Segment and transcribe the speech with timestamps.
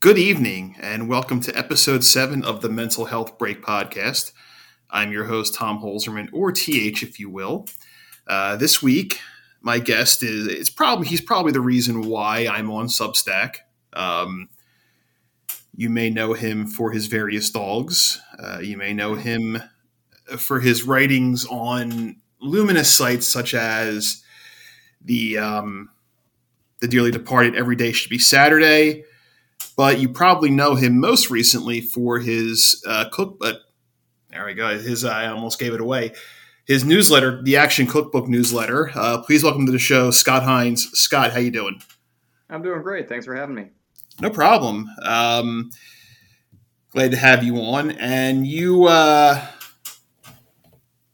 [0.00, 4.32] Good evening, and welcome to episode seven of the Mental Health Break podcast.
[4.90, 7.66] I'm your host, Tom Holzerman, or TH, if you will.
[8.26, 9.20] Uh, this week,
[9.60, 13.56] my guest is it's probably he's probably the reason why I'm on Substack.
[13.92, 14.48] Um,
[15.76, 18.22] you may know him for his various dogs.
[18.42, 19.62] Uh, you may know him
[20.38, 24.22] for his writings on luminous sites such as
[25.04, 25.90] the um,
[26.80, 29.04] the dearly departed Every Day Should Be Saturday.
[29.76, 33.60] But you probably know him most recently for his uh, cookbook.
[34.30, 34.78] There we go.
[34.78, 36.12] His I almost gave it away.
[36.66, 38.90] His newsletter, the Action Cookbook newsletter.
[38.94, 40.90] Uh, please welcome to the show, Scott Hines.
[40.92, 41.82] Scott, how you doing?
[42.48, 43.08] I'm doing great.
[43.08, 43.70] Thanks for having me.
[44.20, 44.88] No problem.
[45.02, 45.70] Um,
[46.92, 47.92] glad to have you on.
[47.92, 49.44] And you, uh,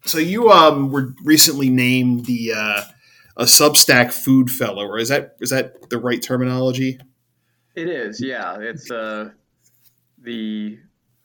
[0.05, 2.83] so you um, were recently named the uh,
[3.37, 6.99] a Substack Food Fellow, or is that is that the right terminology?
[7.77, 8.57] It is, yeah.
[8.59, 9.31] It's uh,
[10.23, 10.79] the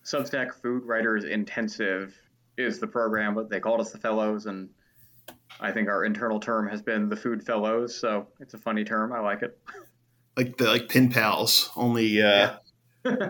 [0.04, 2.14] Substack Food Writers Intensive
[2.58, 4.70] is the program, but they called us the Fellows, and
[5.62, 7.98] I think our internal term has been the Food Fellows.
[7.98, 9.14] So it's a funny term.
[9.14, 9.58] I like it.
[10.36, 12.58] Like the like pin pals, only uh,
[13.06, 13.30] yeah.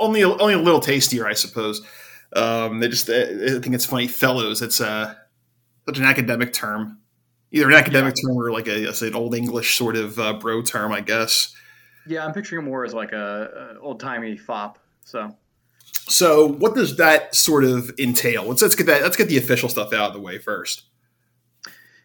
[0.00, 1.82] only only a little tastier, I suppose.
[2.32, 4.60] Um, they just I think it's funny, fellows.
[4.60, 5.14] It's uh,
[5.86, 6.98] such an academic term,
[7.52, 8.28] either an academic yeah.
[8.28, 11.54] term or like a, an old English sort of uh, bro term, I guess.
[12.06, 14.78] Yeah, I'm picturing it more as like a, a old timey fop.
[15.04, 15.36] So,
[16.08, 18.44] so what does that sort of entail?
[18.44, 20.84] Let's let's get that let's get the official stuff out of the way first.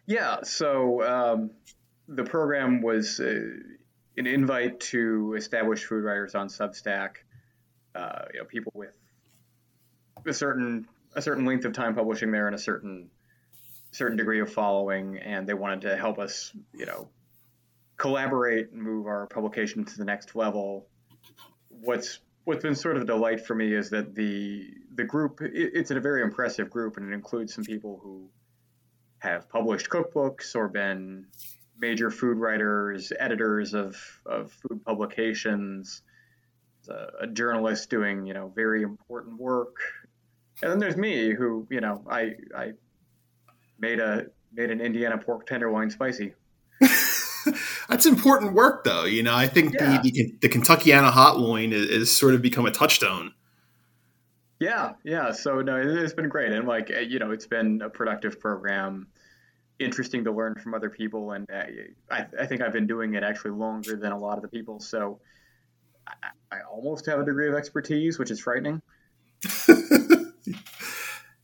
[0.06, 0.42] Yeah.
[0.42, 1.50] So um,
[2.08, 3.40] the program was uh,
[4.16, 7.16] an invite to established food writers on Substack.
[7.94, 8.96] Uh, you know, people with
[10.26, 13.10] a certain a certain length of time publishing there and a certain
[13.90, 17.08] certain degree of following, and they wanted to help us, you know,
[18.02, 20.88] collaborate and move our publication to the next level.
[21.68, 25.52] What's what's been sort of a delight for me is that the the group it,
[25.54, 28.28] it's a very impressive group and it includes some people who
[29.20, 31.26] have published cookbooks or been
[31.78, 36.02] major food writers, editors of, of food publications,
[36.88, 39.76] a, a journalist doing you know very important work,
[40.60, 42.72] and then there's me who you know I I
[43.78, 46.34] made a made an Indiana pork tenderloin spicy.
[47.88, 49.04] That's important work, though.
[49.04, 50.00] You know, I think yeah.
[50.02, 53.32] the, the, the Kentuckiana hot loin is, is, sort of become a touchstone.
[54.60, 55.32] Yeah, yeah.
[55.32, 59.08] So no, it's been great, and like you know, it's been a productive program,
[59.80, 61.64] interesting to learn from other people, and uh,
[62.10, 64.78] I, I think I've been doing it actually longer than a lot of the people.
[64.78, 65.18] So
[66.06, 68.80] I, I almost have a degree of expertise, which is frightening.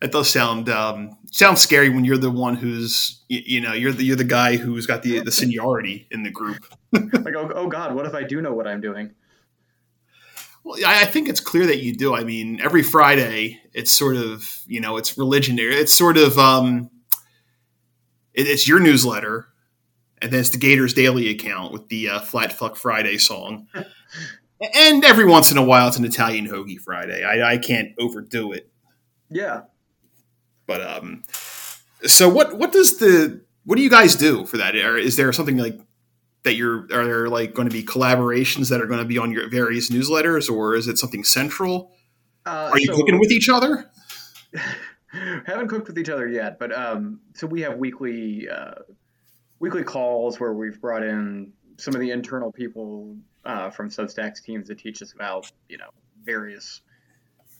[0.00, 3.92] It does sound um, sounds scary when you're the one who's you, you, know you're
[3.92, 6.66] the you're the guy who's got the the seniority in the group.
[6.92, 9.12] like oh, oh God, what if I do know what I'm doing?
[10.64, 12.14] Well, I, I think it's clear that you do.
[12.14, 15.56] I mean, every Friday, it's sort of you know it's religion.
[15.58, 16.90] It's sort of um,
[18.34, 19.48] it, it's your newsletter,
[20.22, 23.66] and then it's the Gators Daily account with the uh, Flat Fuck Friday song.
[24.74, 27.24] and every once in a while, it's an Italian hoagie Friday.
[27.24, 28.70] I, I can't overdo it.
[29.30, 29.62] Yeah,
[30.68, 31.24] but um,
[32.04, 32.56] so what?
[32.56, 34.76] What does the what do you guys do for that?
[34.76, 35.80] Or is there something like
[36.44, 39.32] that you're are there like going to be collaborations that are going to be on
[39.32, 41.90] your various newsletters, or is it something central?
[42.46, 43.90] Uh, are you so cooking with each other?
[45.46, 48.74] haven't cooked with each other yet, but um, so we have weekly uh,
[49.58, 54.68] weekly calls where we've brought in some of the internal people uh, from Substack's teams
[54.68, 55.88] that teach us about you know
[56.24, 56.82] various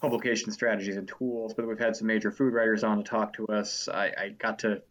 [0.00, 3.46] publication strategies and tools, but we've had some major food writers on to talk to
[3.48, 3.88] us.
[3.88, 4.82] I, I got to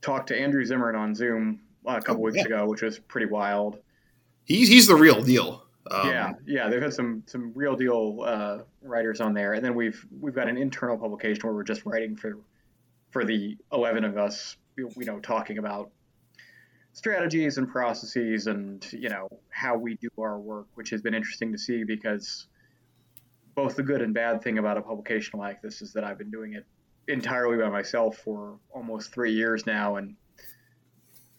[0.00, 2.44] talk to Andrew Zimmern on Zoom a couple oh, weeks yeah.
[2.44, 3.78] ago, which was pretty wild.
[4.44, 5.64] He's he's the real deal.
[5.90, 9.74] Um, yeah, yeah, they've had some some real deal uh, writers on there, and then
[9.74, 12.38] we've we've got an internal publication where we're just writing for
[13.10, 15.90] for the eleven of us, you know, talking about
[16.92, 21.52] strategies and processes and you know how we do our work, which has been interesting
[21.52, 22.46] to see because
[23.58, 26.30] both the good and bad thing about a publication like this is that I've been
[26.30, 26.64] doing it
[27.08, 30.14] entirely by myself for almost three years now, and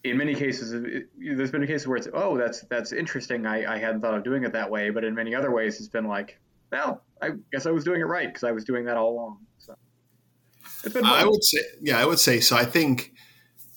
[0.03, 3.45] in many cases, it, there's been cases where it's oh that's that's interesting.
[3.45, 5.87] I, I hadn't thought of doing it that way, but in many other ways, it's
[5.87, 6.37] been like,
[6.73, 9.37] well, I guess I was doing it right because I was doing that all along.
[9.57, 9.75] So
[10.83, 11.05] it's been.
[11.05, 12.57] I would say, yeah, I would say so.
[12.57, 13.13] I think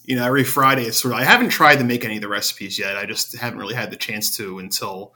[0.02, 1.20] you know every Friday it's sort of.
[1.20, 2.96] I haven't tried to make any of the recipes yet.
[2.96, 5.14] I just haven't really had the chance to until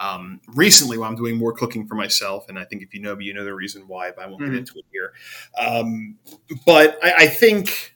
[0.00, 3.14] um, recently, while I'm doing more cooking for myself, and I think if you know
[3.14, 4.52] me, you know the reason why, but I won't mm-hmm.
[4.52, 5.12] get into it here.
[5.58, 6.16] Um,
[6.64, 7.94] but I, I, think,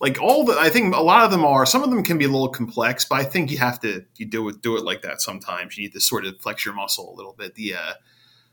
[0.00, 2.26] like all the I think a lot of them are some of them can be
[2.26, 5.02] a little complex, but I think you have to you do it do it like
[5.02, 5.76] that sometimes.
[5.76, 7.56] You need to sort of flex your muscle a little bit.
[7.56, 7.92] The uh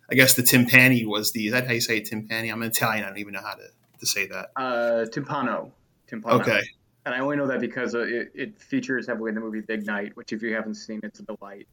[0.10, 2.52] I guess the timpani was the is that how you say timpani?
[2.52, 3.68] I'm Italian, I don't even know how to,
[4.00, 4.50] to say that.
[4.56, 5.70] Uh timpano.
[6.10, 6.42] Timpano.
[6.42, 6.62] Okay.
[7.06, 10.16] And I only know that because it, it features heavily in the movie Big Night,
[10.16, 11.68] which if you haven't seen, it's a delight.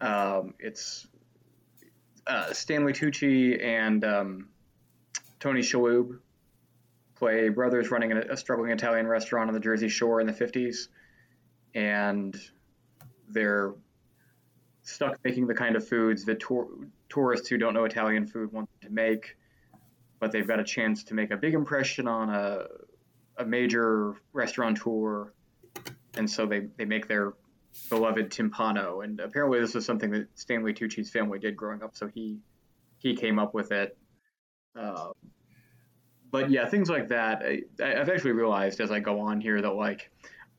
[0.00, 1.06] Um, it's
[2.26, 4.48] uh, Stanley Tucci and um,
[5.38, 6.18] Tony Shalhoub
[7.16, 10.88] play brothers running a, a, struggling Italian restaurant on the Jersey Shore in the 50s,
[11.74, 12.34] and
[13.28, 13.74] they're
[14.82, 16.68] stuck making the kind of foods that tour-
[17.10, 19.36] tourists who don't know Italian food want to make,
[20.18, 22.64] but they've got a chance to make a big impression on a,
[23.36, 25.32] a major restaurateur,
[26.16, 27.34] and so they, they make their
[27.88, 29.04] beloved timpano.
[29.04, 32.38] And apparently, this was something that Stanley Tucci's family did growing up, so he
[32.98, 33.96] he came up with it.
[34.78, 35.10] Uh,
[36.30, 37.42] but yeah, things like that.
[37.42, 40.10] I, I've actually realized as I go on here that like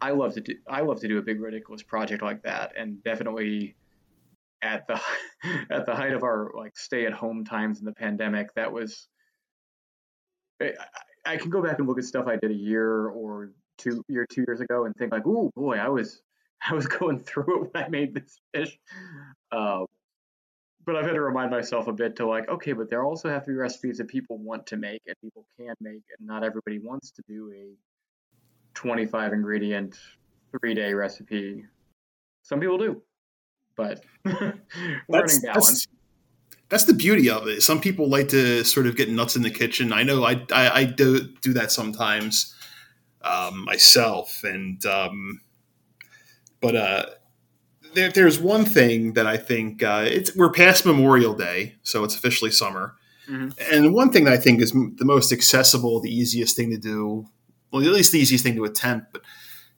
[0.02, 3.04] I love to do I love to do a big ridiculous project like that, and
[3.04, 3.76] definitely
[4.62, 5.00] at the
[5.72, 9.08] at the height of our like stay at home times in the pandemic, that was.
[10.62, 10.74] I,
[11.26, 14.26] I can go back and look at stuff I did a year or two year
[14.32, 16.22] two years ago and think like, oh boy, I was
[16.70, 18.78] I was going through it when I made this fish.
[19.52, 19.86] Uh,
[20.86, 23.46] but I've had to remind myself a bit to like, okay, but there also have
[23.46, 26.80] to be recipes that people want to make and people can make, and not everybody
[26.80, 27.76] wants to do a
[28.74, 29.98] 25 ingredient,
[30.60, 31.66] three day recipe.
[32.44, 33.02] Some people do,
[33.76, 34.62] but learning
[35.08, 35.44] balance.
[35.44, 35.88] That's,
[36.70, 37.62] that's, the beauty of it.
[37.62, 39.94] Some people like to sort of get nuts in the kitchen.
[39.94, 42.56] I know I, I, I do do that sometimes
[43.22, 45.42] um, myself, and um,
[46.62, 47.06] but uh,
[47.94, 52.16] there, there's one thing that I think uh, it's we're past Memorial Day, so it's
[52.16, 52.96] officially summer.
[53.30, 53.50] Mm-hmm.
[53.72, 57.28] And one thing that I think is the most accessible, the easiest thing to do,
[57.72, 59.22] well, at least the easiest thing to attempt, but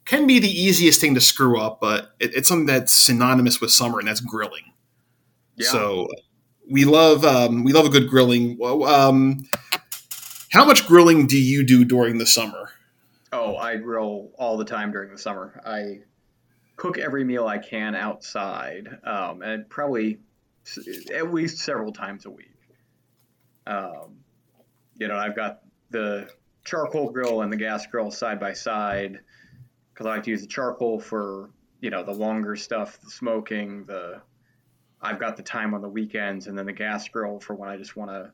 [0.06, 1.80] can be the easiest thing to screw up.
[1.80, 4.74] But it, it's something that's synonymous with summer, and that's grilling.
[5.56, 5.68] Yeah.
[5.68, 6.08] So
[6.70, 8.58] we love um, we love a good grilling.
[8.64, 9.48] Um,
[10.52, 12.72] how much grilling do you do during the summer?
[13.32, 15.60] Oh, I grill all the time during the summer.
[15.66, 16.02] I
[16.84, 20.20] cook every meal I can outside, um, and probably
[21.16, 22.58] at least several times a week.
[23.66, 24.18] Um,
[25.00, 26.28] you know, I've got the
[26.66, 29.22] charcoal grill and the gas grill side by side
[29.94, 33.86] because I like to use the charcoal for you know the longer stuff, the smoking.
[33.86, 34.22] The
[35.02, 37.78] I've got the time on the weekends, and then the gas grill for when I
[37.78, 38.34] just want to,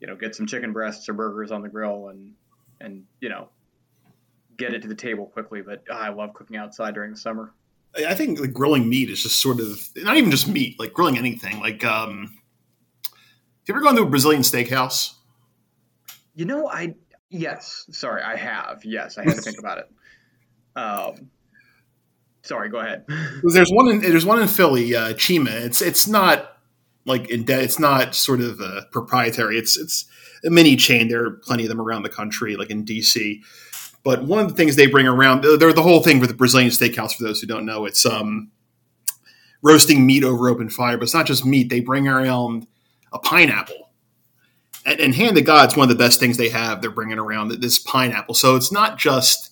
[0.00, 2.32] you know, get some chicken breasts or burgers on the grill and
[2.80, 3.50] and you know
[4.62, 5.62] get it to the table quickly.
[5.62, 7.52] But oh, I love cooking outside during the summer.
[7.96, 11.18] I think like grilling meat is just sort of not even just meat, like grilling
[11.18, 11.60] anything.
[11.60, 12.38] Like, um,
[13.04, 15.14] have you ever gone to a Brazilian steakhouse?
[16.34, 16.94] You know, I
[17.28, 18.84] yes, sorry, I have.
[18.84, 19.90] Yes, I had to think about it.
[20.74, 21.30] Um,
[22.42, 23.04] sorry, go ahead.
[23.42, 25.50] there's one in there's one in Philly, uh, Chima.
[25.50, 26.56] It's it's not
[27.04, 29.58] like in de- it's not sort of uh, proprietary.
[29.58, 30.06] It's it's
[30.44, 31.08] a mini chain.
[31.08, 33.42] There are plenty of them around the country, like in DC.
[34.04, 36.70] But one of the things they bring around, they're the whole thing with the Brazilian
[36.70, 37.14] steakhouse.
[37.14, 38.50] For those who don't know, it's um,
[39.62, 40.96] roasting meat over open fire.
[40.96, 42.66] But it's not just meat; they bring around
[43.12, 43.90] a pineapple.
[44.84, 46.80] And, and hand to God, it's one of the best things they have.
[46.80, 49.50] They're bringing around this pineapple, so it's not just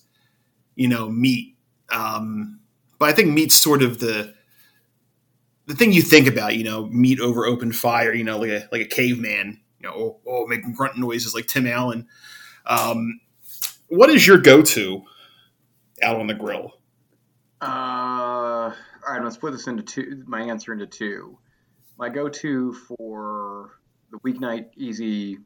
[0.75, 1.55] you know meat.
[1.89, 2.59] Um,
[2.99, 4.33] but I think meat's sort of the
[5.67, 6.57] the thing you think about.
[6.57, 8.13] You know, meat over open fire.
[8.13, 9.61] You know, like a like a caveman.
[9.79, 12.05] You know, oh, oh making grunt noises like Tim Allen.
[12.65, 13.19] Um,
[13.91, 15.03] what is your go-to
[16.01, 16.71] out on the grill?
[17.61, 18.73] Uh, all
[19.05, 20.23] right, gonna split this into two.
[20.25, 21.37] My answer into two.
[21.97, 23.77] My go-to for
[24.09, 25.39] the weeknight easy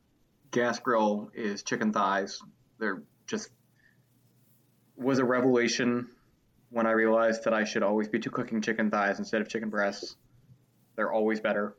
[0.52, 2.40] gas grill is chicken thighs.
[2.78, 3.50] They're just
[4.96, 6.08] was a revelation
[6.70, 10.16] when I realized that I should always be cooking chicken thighs instead of chicken breasts.
[10.96, 11.76] They're always better.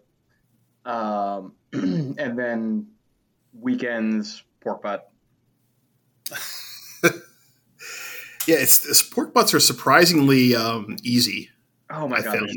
[0.84, 2.88] Um, and then
[3.52, 5.12] weekends pork butt.
[8.46, 11.50] Yeah, it's, it's, pork butts are surprisingly um, easy.
[11.90, 12.48] Oh my I god!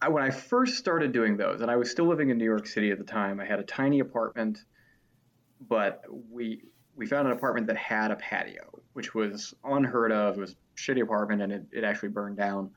[0.00, 2.66] I, when I first started doing those, and I was still living in New York
[2.66, 4.58] City at the time, I had a tiny apartment,
[5.68, 6.62] but we
[6.96, 10.36] we found an apartment that had a patio, which was unheard of.
[10.36, 12.70] It was a shitty apartment, and it, it actually burned down.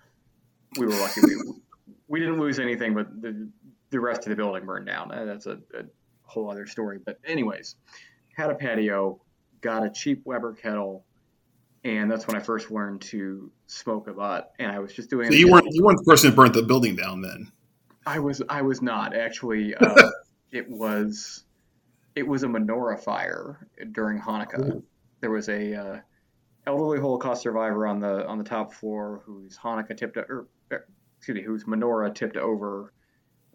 [0.78, 1.22] We were lucky.
[1.22, 1.36] we,
[2.08, 3.50] we didn't lose anything, but the
[3.90, 5.10] the rest of the building burned down.
[5.10, 5.84] That's a, a
[6.24, 7.00] whole other story.
[7.04, 7.76] But anyways,
[8.36, 9.20] had a patio
[9.62, 11.06] got a cheap Weber kettle,
[11.84, 14.52] and that's when I first learned to smoke a butt.
[14.60, 15.32] And I was just doing.
[15.32, 17.52] So you weren't you weren't the person that burnt the building down then.
[18.06, 19.76] I was I was not actually.
[19.82, 20.12] Uh,
[20.52, 21.44] it was
[22.16, 24.82] it was a menorah fire during Hanukkah.
[25.20, 26.00] there was a uh,
[26.66, 31.36] elderly Holocaust survivor on the on the top floor whose Hanukkah tipped or er, excuse
[31.36, 32.94] me, whose menorah tipped over.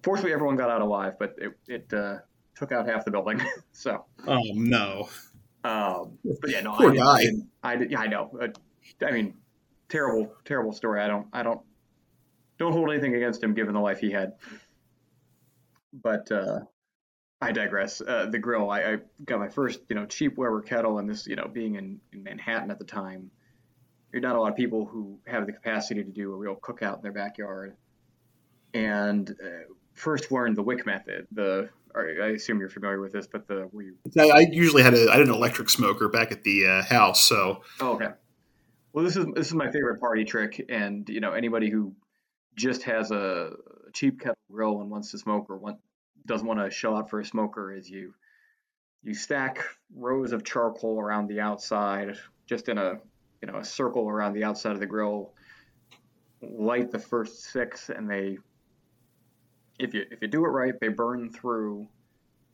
[0.03, 2.19] Fortunately, everyone got out alive, but it, it uh,
[2.55, 3.41] took out half the building.
[3.73, 4.05] so.
[4.27, 5.09] Oh no.
[5.65, 7.23] Um, but yeah, no, Poor I, guy.
[7.63, 8.31] I, I, yeah, I know.
[8.41, 8.49] Uh,
[9.07, 9.35] I mean,
[9.89, 11.01] terrible, terrible story.
[11.01, 11.61] I don't, I don't,
[12.59, 14.35] don't hold anything against him given the life he had.
[15.93, 16.61] But uh,
[17.41, 18.01] I digress.
[18.01, 18.71] Uh, the grill.
[18.71, 21.77] I, I got my first, you know, cheap Weber kettle, and this, you know, being
[21.77, 23.31] in, in Manhattan at the time,
[24.13, 26.97] you're not a lot of people who have the capacity to do a real cookout
[26.97, 27.77] in their backyard.
[28.75, 31.27] And uh, first learned the wick method.
[31.33, 33.69] The I assume you're familiar with this, but the
[34.19, 37.23] I, I usually had a I had an electric smoker back at the uh, house,
[37.23, 38.09] so Oh, okay.
[38.93, 41.95] Well, this is this is my favorite party trick, and you know anybody who
[42.57, 43.53] just has a
[43.93, 45.79] cheap kettle grill and wants to smoke or want,
[46.27, 48.15] doesn't want to shell out for a smoker is you
[49.03, 53.01] you stack rows of charcoal around the outside, just in a
[53.41, 55.33] you know a circle around the outside of the grill.
[56.43, 58.39] Light the first six, and they
[59.79, 61.89] if you if you do it right, they burn through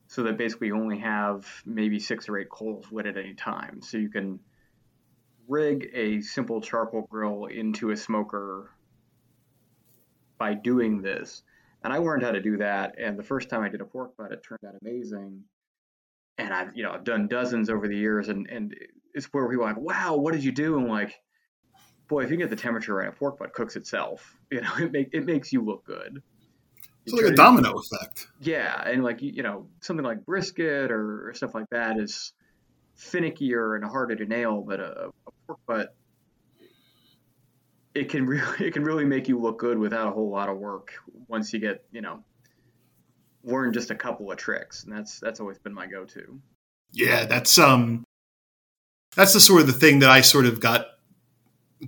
[0.08, 3.82] so that basically you only have maybe six or eight coals lit at any time.
[3.82, 4.40] So you can
[5.46, 8.70] rig a simple charcoal grill into a smoker
[10.38, 11.42] by doing this.
[11.84, 12.94] And I learned how to do that.
[12.98, 15.44] And the first time I did a pork butt, it turned out amazing.
[16.38, 18.74] And I've, you know, I've done dozens over the years, and and
[19.12, 21.20] it's where people are like, "Wow, what did you do?" And like,
[22.06, 24.34] boy, if you get the temperature right, a pork butt cooks itself.
[24.50, 26.22] You know, it make it makes you look good.
[27.12, 28.26] It's like a domino effect.
[28.40, 32.32] Yeah, and like you know, something like brisket or, or stuff like that is
[32.98, 35.94] finickier and harder to nail, but a, a pork butt
[37.94, 40.58] it can really it can really make you look good without a whole lot of
[40.58, 40.92] work
[41.26, 42.22] once you get you know
[43.44, 46.40] learn just a couple of tricks, and that's that's always been my go-to.
[46.92, 48.04] Yeah, that's um,
[49.16, 50.86] that's the sort of the thing that I sort of got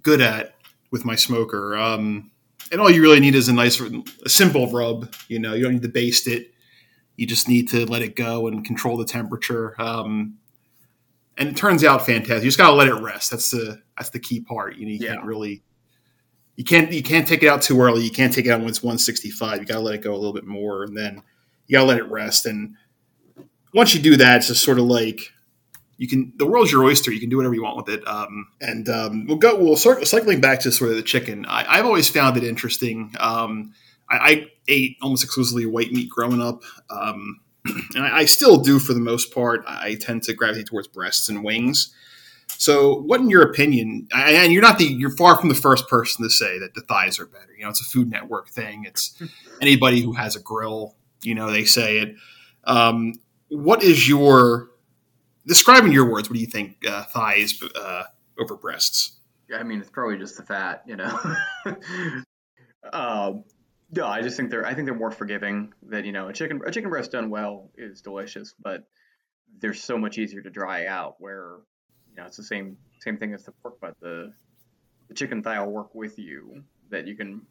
[0.02, 0.54] good at
[0.90, 1.76] with my smoker.
[1.76, 2.29] Um,
[2.70, 5.14] and all you really need is a nice, a simple rub.
[5.28, 6.52] You know, you don't need to baste it.
[7.16, 9.74] You just need to let it go and control the temperature.
[9.80, 10.36] Um,
[11.36, 12.42] and it turns out fantastic.
[12.44, 13.30] You just gotta let it rest.
[13.30, 14.76] That's the that's the key part.
[14.76, 15.14] You know, you Yeah.
[15.14, 15.62] can't really,
[16.56, 18.02] you can't you can't take it out too early.
[18.04, 19.58] You can't take it out when it's one sixty five.
[19.60, 21.22] You gotta let it go a little bit more, and then
[21.66, 22.46] you gotta let it rest.
[22.46, 22.74] And
[23.72, 25.32] once you do that, it's just sort of like
[26.00, 27.12] you can the world's your oyster.
[27.12, 28.08] You can do whatever you want with it.
[28.08, 29.54] Um, and um, we'll go.
[29.54, 31.44] We'll start cycling back to sort of the chicken.
[31.44, 33.14] I, I've always found it interesting.
[33.20, 33.74] Um,
[34.08, 38.78] I, I ate almost exclusively white meat growing up, um, and I, I still do
[38.78, 39.62] for the most part.
[39.66, 41.94] I tend to gravitate towards breasts and wings.
[42.56, 46.24] So, what, in your opinion, and you're not the you're far from the first person
[46.24, 47.52] to say that the thighs are better.
[47.58, 48.84] You know, it's a Food Network thing.
[48.86, 49.22] It's
[49.60, 52.16] anybody who has a grill, you know, they say it.
[52.64, 54.70] Um, what is your
[55.50, 56.30] describe in your words?
[56.30, 58.04] What do you think uh, thighs uh,
[58.38, 59.18] over breasts?
[59.54, 61.18] I mean it's probably just the fat, you know.
[62.92, 63.44] um,
[63.90, 65.74] no, I just think they're I think they're more forgiving.
[65.88, 68.84] That you know a chicken a chicken breast done well is delicious, but
[69.58, 71.16] they're so much easier to dry out.
[71.18, 71.56] Where
[72.08, 73.96] you know it's the same same thing as the pork butt.
[74.00, 74.32] The
[75.08, 76.62] the chicken thigh will work with you.
[76.90, 77.42] That you can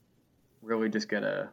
[0.61, 1.49] really just get a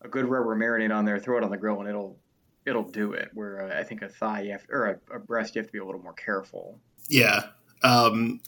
[0.00, 2.18] a good rubber marinade on there, throw it on the grill, and it'll
[2.66, 3.30] it'll do it.
[3.34, 5.72] Where uh, I think a thigh you have, or a, a breast you have to
[5.72, 6.78] be a little more careful.
[7.08, 7.44] Yeah.
[7.82, 8.40] Um,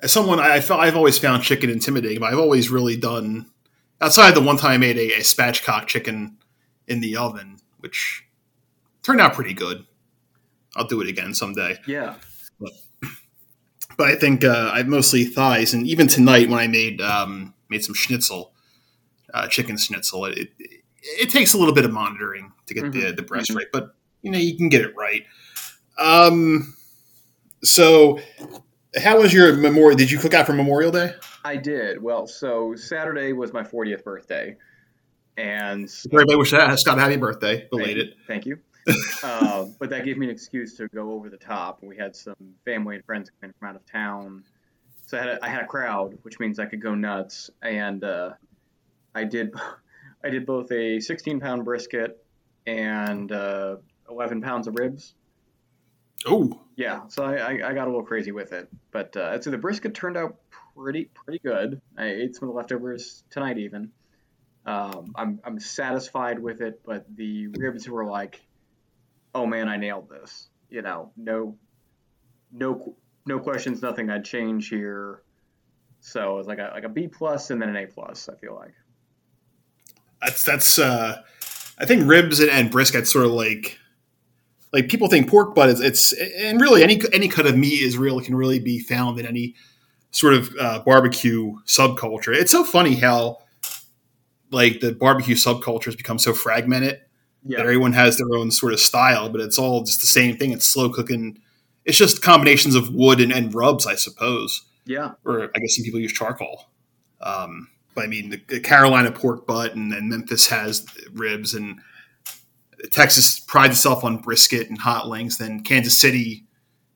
[0.00, 3.46] as someone, I, I've always found chicken intimidating, but I've always really done.
[4.00, 6.38] Outside the one time I made a, a spatchcock chicken
[6.86, 8.24] in the oven, which
[9.02, 9.86] turned out pretty good.
[10.76, 11.78] I'll do it again someday.
[11.86, 12.16] Yeah.
[12.58, 12.72] But
[13.98, 17.94] I think uh, I mostly thighs, and even tonight when I made um, made some
[17.94, 18.52] schnitzel,
[19.32, 20.83] uh, chicken schnitzel, it, it
[21.20, 23.56] it takes a little bit of monitoring to get the the breast Mhm.
[23.56, 25.22] right, but you know you can get it right.
[25.98, 26.74] Um,
[27.62, 28.18] so
[29.02, 29.96] how was your memorial?
[29.96, 31.14] Did you cook out for Memorial Day?
[31.44, 32.02] I did.
[32.02, 34.56] Well, so Saturday was my 40th birthday,
[35.36, 38.14] and Everybody wish that Scott happy birthday, belated.
[38.26, 38.58] Thank you.
[39.22, 41.82] uh, but that gave me an excuse to go over the top.
[41.82, 42.34] We had some
[42.66, 44.44] family and friends coming from out of town,
[45.06, 47.50] so I had a, I had a crowd, which means I could go nuts.
[47.62, 48.34] And uh,
[49.14, 49.54] I did
[50.24, 52.24] I did both a 16 pound brisket
[52.66, 53.76] and uh,
[54.08, 55.14] 11 pounds of ribs.
[56.26, 59.44] Oh, Yeah, so I, I, I got a little crazy with it, but uh, I'd
[59.44, 60.36] say the brisket turned out
[60.74, 61.82] pretty pretty good.
[61.98, 63.90] I ate some of the leftovers tonight even.
[64.64, 68.40] Um, I'm I'm satisfied with it, but the ribs were like,
[69.34, 70.48] oh man, I nailed this.
[70.70, 71.56] You know, no,
[72.50, 75.22] no, no questions, nothing I'd change here.
[76.00, 78.30] So it was like a like a B plus and then an A plus.
[78.30, 78.72] I feel like.
[80.24, 80.78] That's that's.
[80.78, 81.22] Uh,
[81.78, 83.78] I think ribs and, and brisket sort of like
[84.72, 87.96] like people think pork butt is it's and really any any cut of meat is
[87.96, 89.54] real can really be found in any
[90.10, 92.34] sort of uh, barbecue subculture.
[92.34, 93.38] It's so funny how
[94.50, 97.00] like the barbecue subculture has become so fragmented
[97.44, 97.58] yeah.
[97.58, 100.52] that everyone has their own sort of style, but it's all just the same thing.
[100.52, 101.40] It's slow cooking.
[101.84, 104.62] It's just combinations of wood and, and rubs, I suppose.
[104.86, 105.12] Yeah.
[105.24, 106.66] Or I guess some people use charcoal.
[107.20, 111.80] Um, I mean, the, the Carolina pork butt and, and Memphis has ribs and
[112.90, 115.36] Texas prides itself on brisket and hot links.
[115.36, 116.44] Then Kansas City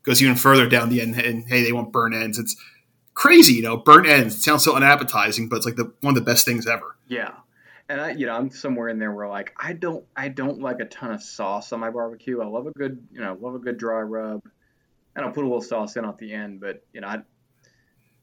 [0.02, 2.38] goes even further down the end, and hey, they want burnt ends.
[2.38, 2.56] It's
[3.14, 4.36] crazy, you know, burnt ends.
[4.36, 6.96] It sounds so unappetizing, but it's like the one of the best things ever.
[7.06, 7.32] Yeah,
[7.88, 10.80] and I, you know, I'm somewhere in there where like I don't, I don't like
[10.80, 12.40] a ton of sauce on my barbecue.
[12.40, 14.42] I love a good, you know, love a good dry rub,
[15.16, 16.60] and I'll put a little sauce in at the end.
[16.60, 17.18] But you know, I,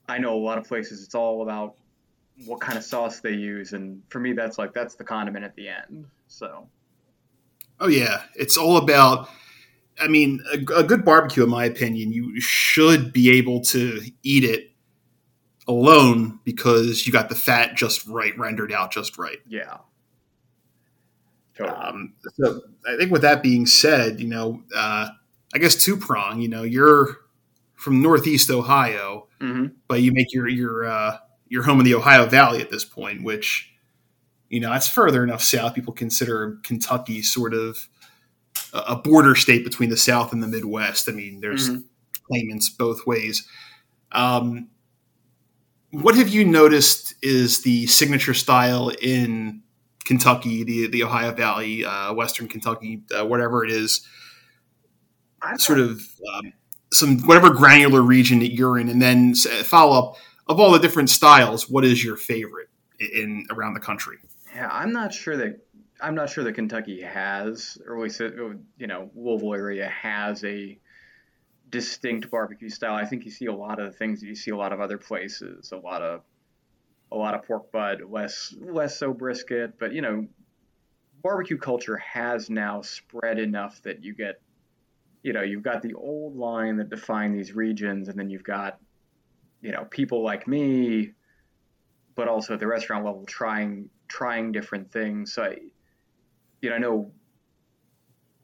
[0.07, 1.75] I know a lot of places it's all about
[2.45, 5.55] what kind of sauce they use, and for me, that's like that's the condiment at
[5.55, 6.05] the end.
[6.27, 6.67] So.
[7.79, 9.29] Oh yeah, it's all about.
[9.97, 14.43] I mean, a, a, good barbecue, in my opinion, you should be able to eat
[14.43, 14.71] it
[15.69, 19.37] alone because you got the fat just right, rendered out just right.
[19.47, 19.77] Yeah.
[21.57, 21.77] Totally.
[21.77, 25.07] Um, so I think with that being said, you know, uh,
[25.53, 26.41] I guess two prong.
[26.41, 27.17] You know, you're
[27.75, 29.67] from Northeast Ohio, mm-hmm.
[29.87, 31.17] but you make your your uh,
[31.55, 33.71] your home in the Ohio Valley at this point, which
[34.49, 35.73] you know, that's further enough south.
[35.73, 37.89] People consider Kentucky sort of
[38.73, 41.09] a border state between the South and the Midwest.
[41.09, 41.81] I mean, there's mm-hmm.
[42.27, 43.47] claimants both ways.
[44.11, 44.69] Um,
[45.91, 49.61] what have you noticed is the signature style in
[50.03, 54.05] Kentucky, the the Ohio Valley, uh, Western Kentucky, uh, whatever it is?
[55.57, 56.01] Sort of
[56.33, 56.53] um,
[56.91, 61.09] some whatever granular region that you're in, and then follow up of all the different
[61.09, 61.69] styles.
[61.69, 64.17] What is your favorite in around the country?
[64.53, 65.59] Yeah, I'm not sure that
[66.01, 69.87] I'm not sure that Kentucky has, or at least uh, uh, you know Louisville area
[69.89, 70.77] has a
[71.69, 72.93] distinct barbecue style.
[72.93, 74.79] I think you see a lot of the things that you see a lot of
[74.79, 75.71] other places.
[75.71, 76.21] A lot of
[77.11, 80.27] a lot of pork butt, less less so brisket, but you know,
[81.21, 84.41] barbecue culture has now spread enough that you get,
[85.23, 88.79] you know, you've got the old line that define these regions, and then you've got,
[89.65, 91.11] you know, people like me,
[92.13, 95.33] but also at the restaurant level trying trying different things.
[95.33, 95.57] So, I,
[96.61, 97.11] you know, I know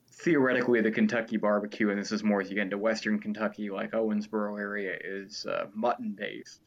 [0.10, 3.92] theoretically the Kentucky barbecue, and this is more as you get into Western Kentucky, like
[3.92, 6.62] Owensboro area, is uh, mutton based,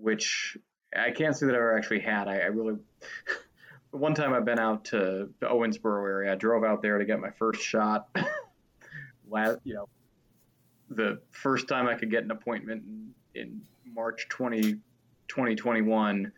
[0.00, 0.56] which
[0.96, 2.28] I can't say that I've ever actually had.
[2.28, 2.76] I, I really.
[3.90, 6.32] One time I've been out to the Owensboro area.
[6.32, 8.08] I drove out there to get my first shot.
[9.28, 9.88] Last, you know,
[10.90, 14.74] the first time I could get an appointment in, in March 20,
[15.28, 16.32] 2021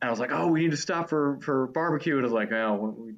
[0.00, 2.16] and I was like, oh, we need to stop for, for barbecue.
[2.16, 3.14] And I was like, oh, we,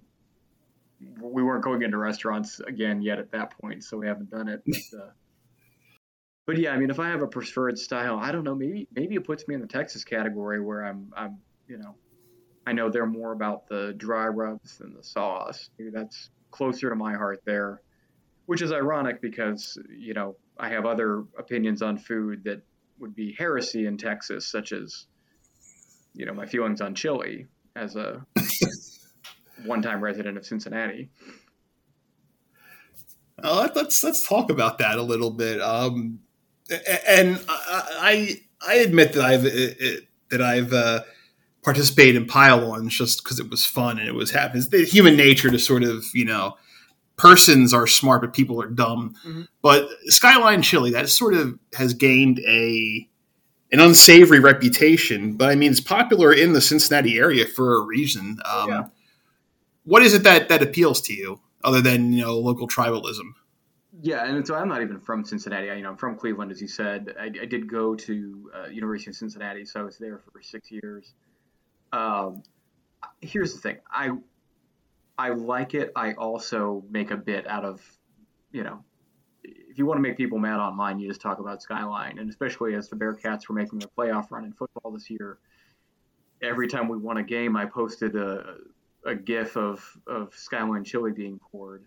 [1.20, 4.62] we weren't going into restaurants again yet at that point, so we haven't done it.
[4.66, 5.10] But, uh,
[6.46, 9.14] but yeah, I mean, if I have a preferred style, I don't know, maybe maybe
[9.16, 11.94] it puts me in the Texas category where I'm I'm you know,
[12.66, 15.68] I know they're more about the dry rubs than the sauce.
[15.78, 17.82] Maybe that's closer to my heart there,
[18.46, 22.62] which is ironic because you know I have other opinions on food that
[23.00, 25.06] would be heresy in Texas, such as
[26.14, 28.24] you know my feelings on chili as a
[29.64, 31.08] one-time resident of Cincinnati.
[33.42, 35.60] Uh, let's let's talk about that a little bit.
[35.60, 36.20] Um,
[37.08, 41.02] and I I admit that I've it, that I've uh,
[41.62, 44.32] participated in pile-ons just because it was fun and it was.
[44.34, 46.56] It's the human nature to sort of you know
[47.20, 49.14] persons are smart but people are dumb.
[49.26, 49.42] Mm-hmm.
[49.62, 53.06] But Skyline Chili that sort of has gained a
[53.72, 58.38] an unsavory reputation, but I mean, it's popular in the Cincinnati area for a reason.
[58.44, 58.82] Um, yeah.
[59.84, 63.34] What is it that that appeals to you, other than you know local tribalism?
[64.02, 65.70] Yeah, and so I'm not even from Cincinnati.
[65.70, 67.14] I, you know, I'm from Cleveland, as you said.
[67.20, 70.70] I, I did go to uh, University of Cincinnati, so I was there for six
[70.70, 71.12] years.
[71.92, 72.42] Um,
[73.20, 74.10] here's the thing: I
[75.20, 75.92] I like it.
[75.94, 77.82] I also make a bit out of,
[78.52, 78.82] you know,
[79.44, 82.74] if you want to make people mad online, you just talk about Skyline, and especially
[82.74, 85.38] as the Bearcats were making their playoff run in football this year.
[86.42, 88.56] Every time we won a game, I posted a,
[89.04, 91.84] a GIF of of Skyline chili being poured.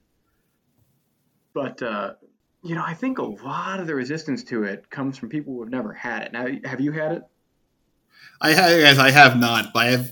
[1.55, 2.13] But uh,
[2.61, 5.61] you know, I think a lot of the resistance to it comes from people who
[5.63, 6.33] have never had it.
[6.33, 7.23] Now, have you had it?
[8.39, 10.11] I have, I have not, but I have.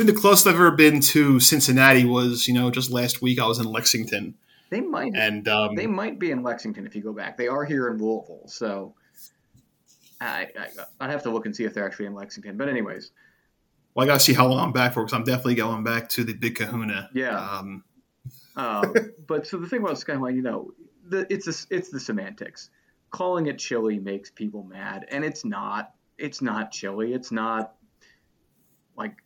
[0.00, 3.46] Been the closest I've ever been to Cincinnati was, you know, just last week I
[3.46, 4.34] was in Lexington
[4.70, 7.36] they might and um, they might be in Lexington if you go back.
[7.36, 8.94] They are here in Louisville, so
[10.20, 10.68] I, I
[11.00, 12.56] would have to look and see if they're actually in Lexington.
[12.56, 13.10] But anyways,
[13.94, 16.24] well, I gotta see how long I'm back for because I'm definitely going back to
[16.24, 17.10] the Big Kahuna.
[17.12, 17.36] Yeah.
[17.36, 17.84] Um,
[18.56, 18.94] Um,
[19.26, 20.70] but so the thing about Skyline, you know,
[21.04, 22.70] the, it's a, it's the semantics.
[23.10, 25.94] Calling it chili makes people mad, and it's not.
[26.16, 27.12] It's not chili.
[27.12, 27.74] It's not
[28.96, 29.16] like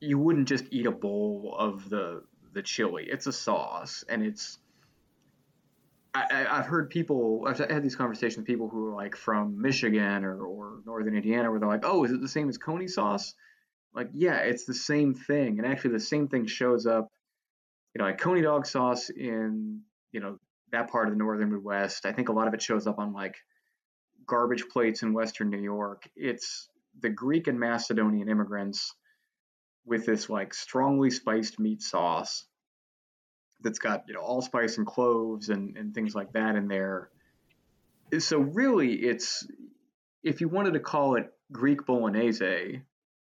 [0.00, 3.06] you wouldn't just eat a bowl of the the chili.
[3.08, 4.58] It's a sauce, and it's.
[6.12, 7.44] I, have heard people.
[7.46, 11.50] I've had these conversations with people who are like from Michigan or, or Northern Indiana,
[11.50, 13.34] where they're like, "Oh, is it the same as coney sauce?"
[13.94, 17.12] Like, yeah, it's the same thing, and actually, the same thing shows up.
[17.94, 20.38] You know, like coney dog sauce in you know
[20.72, 22.06] that part of the northern Midwest.
[22.06, 23.36] I think a lot of it shows up on like
[24.26, 26.08] garbage plates in Western New York.
[26.16, 26.68] It's
[27.00, 28.94] the Greek and Macedonian immigrants
[29.84, 32.44] with this like strongly spiced meat sauce
[33.62, 37.10] that's got you know allspice and cloves and, and things like that in there.
[38.18, 39.46] So really, it's
[40.22, 42.82] if you wanted to call it Greek bolognese,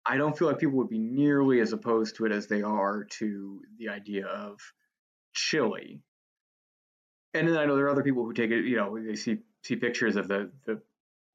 [0.05, 3.05] I don't feel like people would be nearly as opposed to it as they are
[3.19, 4.59] to the idea of
[5.33, 6.01] chili.
[7.35, 9.39] And then I know there are other people who take it, you know, they see
[9.63, 10.83] see pictures of the the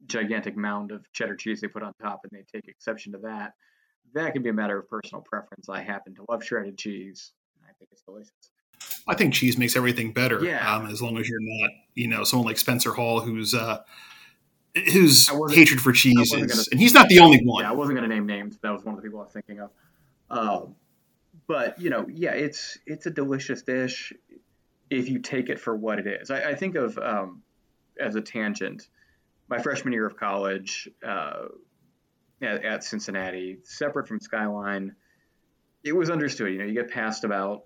[0.05, 3.53] gigantic mound of cheddar cheese they put on top and they take exception to that
[4.13, 5.69] that can be a matter of personal preference.
[5.69, 7.31] I happen to love shredded cheese.
[7.63, 8.31] I think it's delicious.
[9.07, 10.43] I think cheese makes everything better.
[10.43, 10.75] Yeah.
[10.75, 13.79] Um, as long as you're not, you know, someone like Spencer Hall, who's uh,
[14.75, 17.63] whose hatred for cheese is, gonna, and he's not the only one.
[17.63, 18.57] Yeah, I wasn't going to name names.
[18.61, 19.71] That was one of the people I was thinking of.
[20.29, 20.75] Um,
[21.47, 24.13] but you know, yeah, it's it's a delicious dish
[24.89, 26.29] if you take it for what it is.
[26.29, 27.41] I, I think of um,
[27.99, 28.87] as a tangent.
[29.49, 31.45] My freshman year of college, uh,
[32.41, 34.95] at, at Cincinnati, separate from Skyline.
[35.83, 36.51] It was understood.
[36.51, 37.63] You know, you get past about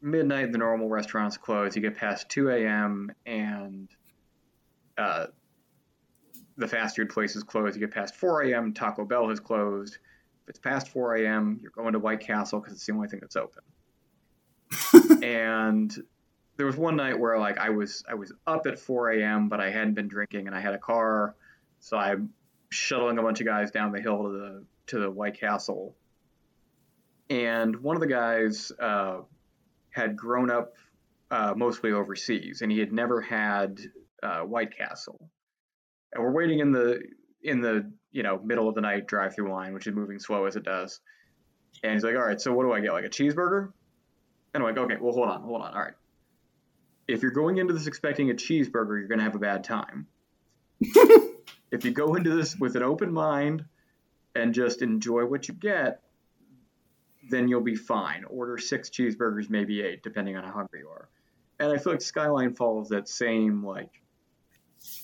[0.00, 1.74] midnight, the normal restaurants close.
[1.74, 3.10] You get past 2 a.m.
[3.26, 3.88] and
[4.96, 5.26] uh,
[6.56, 7.74] the fast food places close.
[7.74, 8.74] You get past 4 a.m.
[8.74, 9.98] Taco Bell has closed.
[10.44, 13.20] If it's past 4 a.m., you're going to White Castle because it's the only thing
[13.20, 13.62] that's open.
[15.22, 15.94] and
[16.56, 19.48] there was one night where like I was I was up at 4 a.m.
[19.48, 21.34] but I hadn't been drinking and I had a car,
[21.80, 22.16] so I
[22.74, 25.96] shuttling a bunch of guys down the hill to the to the White Castle,
[27.30, 29.20] and one of the guys uh,
[29.90, 30.74] had grown up
[31.30, 33.80] uh, mostly overseas, and he had never had
[34.22, 35.30] uh, White Castle.
[36.12, 37.02] And we're waiting in the
[37.42, 40.56] in the you know middle of the night drive-through line, which is moving slow as
[40.56, 41.00] it does.
[41.82, 42.92] And he's like, "All right, so what do I get?
[42.92, 43.72] Like a cheeseburger?"
[44.52, 45.74] And I'm like, "Okay, well, hold on, hold on.
[45.74, 45.94] All right,
[47.08, 50.06] if you're going into this expecting a cheeseburger, you're gonna have a bad time."
[51.74, 53.64] if you go into this with an open mind
[54.36, 56.02] and just enjoy what you get,
[57.28, 58.24] then you'll be fine.
[58.24, 61.08] Order six cheeseburgers, maybe eight, depending on how hungry you are.
[61.58, 63.90] And I feel like Skyline follows that same like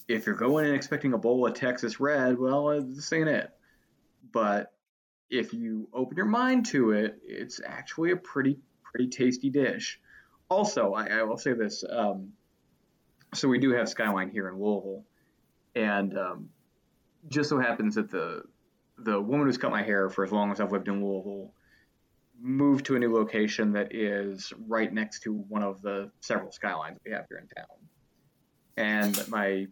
[0.07, 3.51] if you're going in expecting a bowl of Texas Red, well, this ain't it.
[4.33, 4.73] But
[5.29, 10.01] if you open your mind to it, it's actually a pretty pretty tasty dish.
[10.49, 11.83] Also, I, I will say this.
[11.89, 12.33] Um,
[13.35, 15.05] so we do have Skyline here in Louisville,
[15.75, 16.49] and um,
[17.29, 18.43] just so happens that the
[18.99, 21.53] the woman who's cut my hair for as long as I've lived in Louisville
[22.41, 26.99] moved to a new location that is right next to one of the several skylines
[27.05, 27.77] we have here in town.
[28.77, 29.67] And my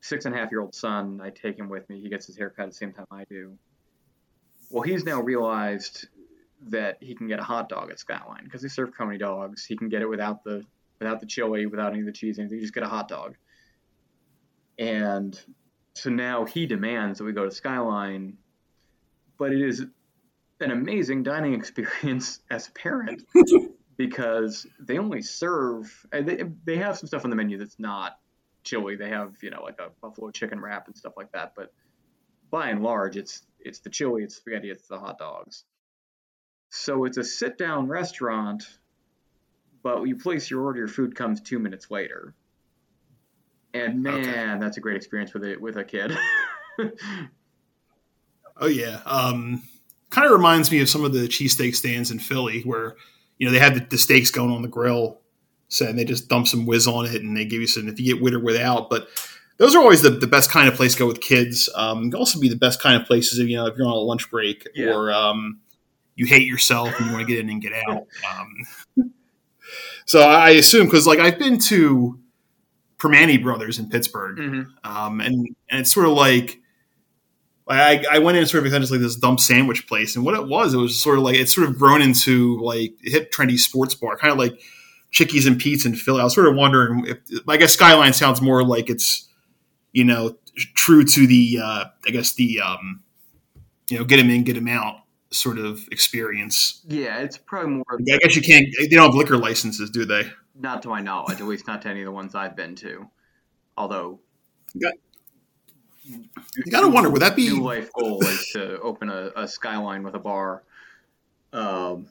[0.00, 2.00] six and a half year old son, I take him with me.
[2.00, 3.56] He gets his hair cut at the same time I do.
[4.70, 6.08] Well, he's now realized
[6.68, 9.64] that he can get a hot dog at Skyline because they serve coney dogs.
[9.64, 10.64] He can get it without the
[10.98, 12.56] without the chili, without any of the cheese, anything.
[12.56, 13.36] You just get a hot dog.
[14.78, 15.38] And
[15.94, 18.38] so now he demands that we go to Skyline,
[19.38, 19.84] but it is
[20.60, 23.22] an amazing dining experience as a parent
[23.96, 28.18] because they only serve uh, they, they have some stuff on the menu that's not
[28.64, 28.96] chili.
[28.96, 31.72] They have you know like a buffalo chicken wrap and stuff like that, but
[32.50, 35.64] by and large, it's it's the chili, it's spaghetti, it's the hot dogs.
[36.70, 38.64] So it's a sit down restaurant,
[39.82, 42.34] but you place your order, your food comes two minutes later.
[43.74, 44.58] And man, okay.
[44.60, 46.16] that's a great experience with it with a kid.
[48.58, 49.62] oh yeah, um,
[50.10, 52.96] kind of reminds me of some of the cheesesteak stands in Philly where
[53.38, 55.20] you know they have the, the steaks going on the grill,
[55.68, 57.98] so and they just dump some whiz on it and they give you some if
[57.98, 58.90] you get with or without.
[58.90, 59.08] But
[59.56, 61.68] those are always the, the best kind of place to go with kids.
[61.74, 63.92] Um, can also be the best kind of places if you know if you're on
[63.92, 64.92] a lunch break yeah.
[64.92, 65.60] or um,
[66.14, 68.06] you hate yourself and you want to get in and get out.
[68.98, 69.12] Um,
[70.04, 72.18] so I assume because like I've been to
[73.02, 74.88] Primanti Brothers in Pittsburgh, mm-hmm.
[74.88, 76.60] um, and and it's sort of like
[77.68, 80.72] I, I went in sort of essentially this dump sandwich place, and what it was,
[80.72, 84.16] it was sort of like it's sort of grown into like hip trendy sports bar,
[84.16, 84.60] kind of like
[85.10, 86.20] Chickies and Pete's in Philly.
[86.20, 89.28] I was sort of wondering if I guess Skyline sounds more like it's
[89.92, 90.36] you know
[90.74, 93.02] true to the uh, I guess the um,
[93.90, 94.96] you know get him in, get him out
[95.30, 96.82] sort of experience.
[96.86, 97.84] Yeah, it's probably more.
[97.90, 98.66] I guess you can't.
[98.78, 100.30] They don't have liquor licenses, do they?
[100.54, 103.08] Not to my knowledge, at least not to any of the ones I've been to.
[103.76, 104.20] Although,
[106.04, 106.20] you
[106.70, 110.02] got to wonder would that be new life goal is to open a, a skyline
[110.02, 110.62] with a bar.
[111.52, 112.08] Um,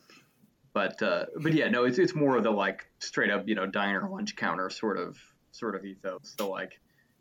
[0.74, 3.66] but uh, but yeah, no, it's it's more of the like straight up you know
[3.66, 5.18] diner lunch counter sort of
[5.52, 6.34] sort of ethos.
[6.38, 6.80] So like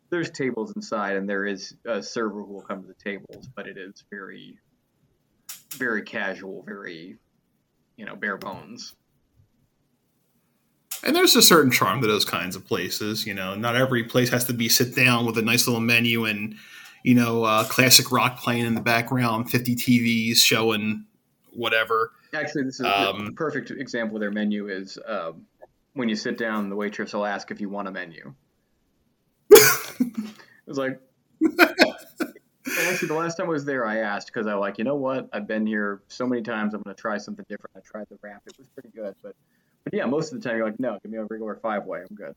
[0.09, 3.67] there's tables inside and there is a server who will come to the tables, but
[3.67, 4.57] it is very
[5.71, 7.17] very casual, very
[7.97, 8.95] you know bare bones.
[11.03, 13.25] And there's a certain charm to those kinds of places.
[13.25, 16.25] You know, not every place has to be sit down with a nice little menu
[16.25, 16.55] and
[17.03, 21.05] you know uh, classic rock playing in the background, 50 TVs showing
[21.53, 22.11] whatever.
[22.33, 25.45] Actually, this is um, a perfect example of their menu is um,
[25.93, 28.33] when you sit down, the waitress will ask if you want a menu.
[29.49, 30.99] it's like,
[32.79, 35.27] actually, the last time I was there, I asked because I like, you know what?
[35.33, 36.73] I've been here so many times.
[36.73, 37.75] I'm going to try something different.
[37.75, 39.35] I tried the wrap; it was pretty good, but
[39.83, 42.01] but yeah, most of the time you're like, no, give me a regular five way.
[42.07, 42.35] I'm good.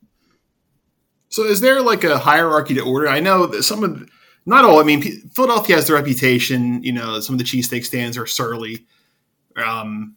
[1.28, 3.09] So, is there like a hierarchy to order?
[3.09, 4.09] I know that some of,
[4.46, 4.78] not all.
[4.78, 6.83] I mean, Philadelphia has the reputation.
[6.83, 8.87] You know, some of the cheesesteak stands are surly.
[9.57, 10.16] Um,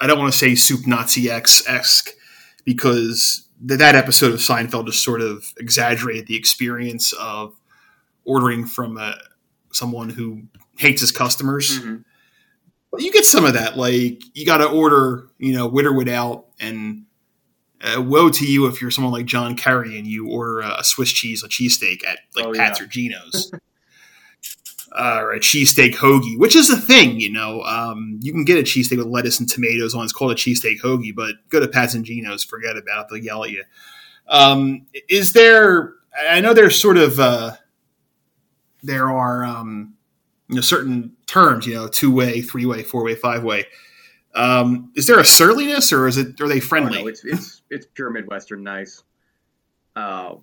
[0.00, 2.10] I don't want to say soup Nazi X esque
[2.64, 7.54] because th- that episode of Seinfeld just sort of exaggerated the experience of
[8.24, 9.16] ordering from a,
[9.72, 10.42] someone who
[10.78, 11.78] hates his customers.
[11.80, 11.96] Mm-hmm.
[12.98, 13.76] You get some of that.
[13.76, 17.04] Like you got to order, you know, with or without, and
[17.82, 21.12] uh, woe to you if you're someone like John Kerry and you order a Swiss
[21.12, 22.84] cheese, a cheesesteak at like oh, Pat's yeah.
[22.84, 23.52] or Geno's.
[24.96, 27.62] uh, or a cheesesteak hoagie, which is a thing, you know.
[27.62, 30.04] Um, you can get a cheesesteak with lettuce and tomatoes on.
[30.04, 33.08] It's called a cheesesteak hoagie, but go to Pat's and Geno's, forget about it.
[33.10, 33.64] They'll yell at you.
[34.28, 35.94] Um, is there?
[36.30, 37.52] I know there's sort of uh,
[38.82, 39.95] there are um,
[40.48, 43.66] you know certain terms, you know, two way, three way, four way, five way.
[44.34, 46.98] Um, is there a surliness, or is it are they friendly?
[46.98, 49.02] Oh, no, it's it's it's pure Midwestern nice.
[49.94, 50.36] Uh,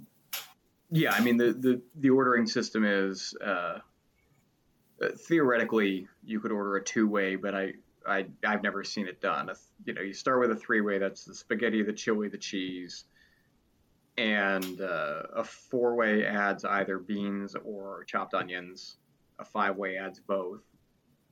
[0.90, 3.80] yeah, I mean the, the the ordering system is uh,
[5.02, 7.74] uh, theoretically you could order a two way, but I,
[8.08, 9.50] I I've never seen it done.
[9.86, 10.98] You know, you start with a three way.
[10.98, 13.06] That's the spaghetti, the chili, the cheese,
[14.18, 18.98] and uh, a four way adds either beans or chopped onions.
[19.44, 20.62] A five way adds both.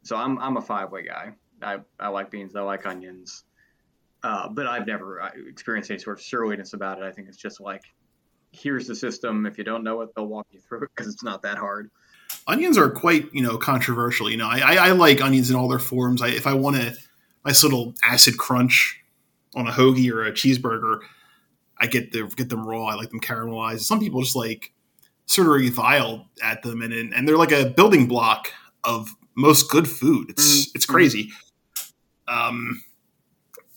[0.04, 1.32] So I'm I'm a five way guy.
[1.62, 2.56] I, I like beans.
[2.56, 3.46] I like onions.
[4.24, 7.04] Uh, but I've never uh, experienced any sort of surliness about it.
[7.04, 7.84] I think it's just like,
[8.52, 9.46] here's the system.
[9.46, 11.90] If you don't know it, they'll walk you through it because it's not that hard
[12.48, 14.30] onions are quite you know controversial.
[14.30, 16.22] You know, I, I, I like onions in all their forms.
[16.22, 16.96] I, if I want a
[17.46, 19.00] nice little acid crunch
[19.56, 21.00] on a hoagie or a cheeseburger,
[21.78, 22.86] I get the get them raw.
[22.86, 23.82] I like them caramelized.
[23.82, 24.74] Some people just like
[25.32, 28.50] sort of revile at them, and and they're like a building block
[28.84, 30.30] of most good food.
[30.30, 30.72] It's mm-hmm.
[30.76, 31.30] it's crazy.
[32.28, 32.84] Um,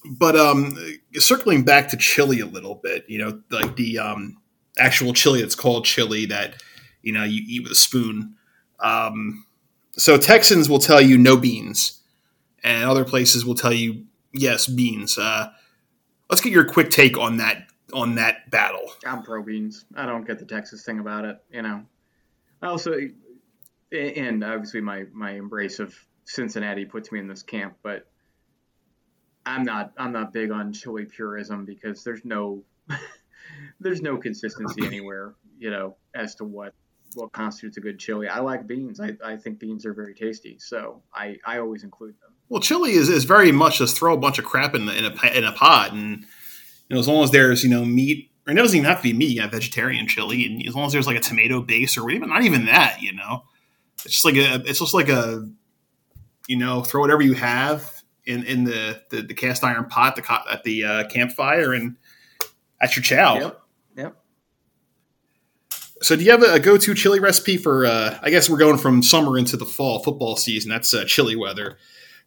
[0.04, 0.76] but um,
[1.14, 4.36] circling back to chili a little bit, you know, like the um,
[4.78, 6.62] actual chili that's called chili that
[7.02, 8.34] you know you eat with a spoon.
[8.80, 9.46] Um,
[9.92, 12.02] so Texans will tell you no beans,
[12.62, 15.16] and other places will tell you yes beans.
[15.16, 15.50] Uh,
[16.28, 18.90] let's get your quick take on that on that battle.
[19.06, 19.84] I'm pro beans.
[19.96, 21.38] I don't get the Texas thing about it.
[21.50, 21.82] You know,
[22.60, 22.94] I also
[23.92, 28.06] and obviously my my embrace of Cincinnati puts me in this camp, but
[29.46, 32.62] I'm not I'm not big on chili purism because there's no
[33.80, 36.74] there's no consistency anywhere, you know, as to what
[37.14, 38.28] what constitutes a good chili.
[38.28, 39.00] I like beans.
[39.00, 42.32] I, I think beans are very tasty, so I, I always include them.
[42.48, 45.04] Well, chili is, is very much just throw a bunch of crap in, the, in
[45.04, 46.26] a in a pot, and
[46.88, 49.02] you know as long as there's you know meat, or it doesn't even have to
[49.02, 49.34] be meat.
[49.34, 52.28] You have vegetarian chili, and as long as there's like a tomato base, or even
[52.28, 53.44] not even that, you know,
[54.04, 55.48] it's just like a it's just like a
[56.46, 60.42] you know throw whatever you have in in the the, the cast iron pot the,
[60.50, 61.96] at the uh, campfire, and
[62.80, 63.38] that's your chow.
[63.38, 63.60] Yep.
[63.96, 64.16] Yep.
[66.02, 67.86] So, do you have a, go-to chili recipe for?
[67.86, 70.70] Uh, I guess we're going from summer into the fall football season.
[70.70, 71.78] That's uh, chili weather.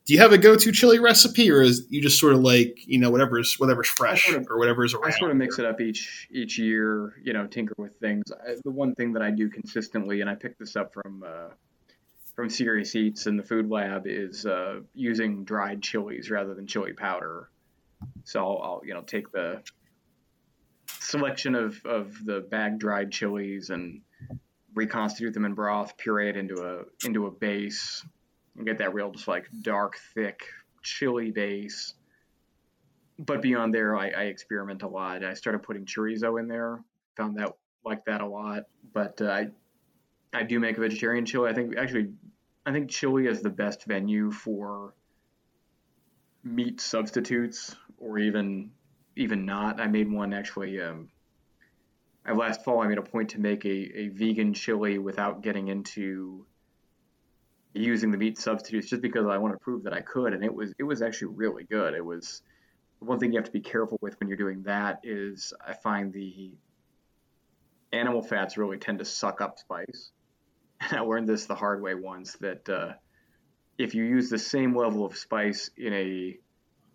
[0.07, 2.97] Do you have a go-to chili recipe, or is you just sort of like you
[2.97, 5.11] know whatever's whatever's fresh sort of, or whatever's around?
[5.13, 7.13] I sort of mix it up each each year.
[7.21, 8.23] You know, tinker with things.
[8.31, 11.49] I, the one thing that I do consistently, and I picked this up from uh,
[12.37, 16.93] from Serious Eats in the Food Lab, is uh, using dried chilies rather than chili
[16.93, 17.49] powder.
[18.23, 19.61] So I'll, I'll you know take the
[20.99, 24.01] selection of, of the bag dried chilies and
[24.73, 28.05] reconstitute them in broth, puree it into a into a base,
[28.57, 30.41] and get that real just like dark, thick
[30.81, 31.93] chili base.
[33.19, 35.23] But beyond there, I, I experiment a lot.
[35.23, 36.83] I started putting chorizo in there.
[37.15, 37.53] Found that
[37.85, 38.63] like that a lot.
[38.93, 39.47] But uh, I
[40.33, 41.49] I do make a vegetarian chili.
[41.49, 42.09] I think actually
[42.65, 44.93] I think chili is the best venue for
[46.43, 48.71] meat substitutes or even
[49.15, 49.79] even not.
[49.79, 50.81] I made one actually.
[50.81, 51.09] Um,
[52.35, 56.45] last fall, I made a point to make a, a vegan chili without getting into
[57.79, 60.53] using the meat substitutes, just because I want to prove that I could, and it
[60.53, 61.93] was it was actually really good.
[61.93, 62.41] It was
[62.99, 66.11] one thing you have to be careful with when you're doing that is I find
[66.11, 66.51] the
[67.93, 70.11] animal fats really tend to suck up spice.
[70.81, 72.93] And I learned this the hard way once that uh,
[73.77, 76.37] if you use the same level of spice in a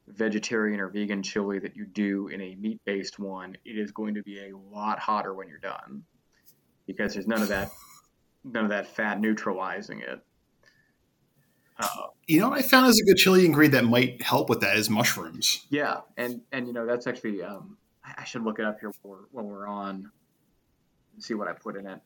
[0.08, 4.14] vegetarian or vegan chili that you do in a meat based one, it is going
[4.14, 6.02] to be a lot hotter when you're done
[6.86, 7.70] because there's none of that
[8.44, 10.20] none of that fat neutralizing it.
[11.82, 14.60] Uh, you know what I found as a good chili ingredient that might help with
[14.60, 15.66] that is mushrooms.
[15.70, 19.18] Yeah, and and you know that's actually um, I should look it up here when
[19.18, 20.10] we're, when we're on.
[21.18, 22.00] See what I put in it.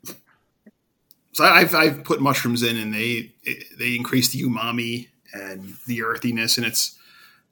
[1.32, 3.34] So I've I've put mushrooms in, and they
[3.78, 6.98] they increase the umami and the earthiness, and it's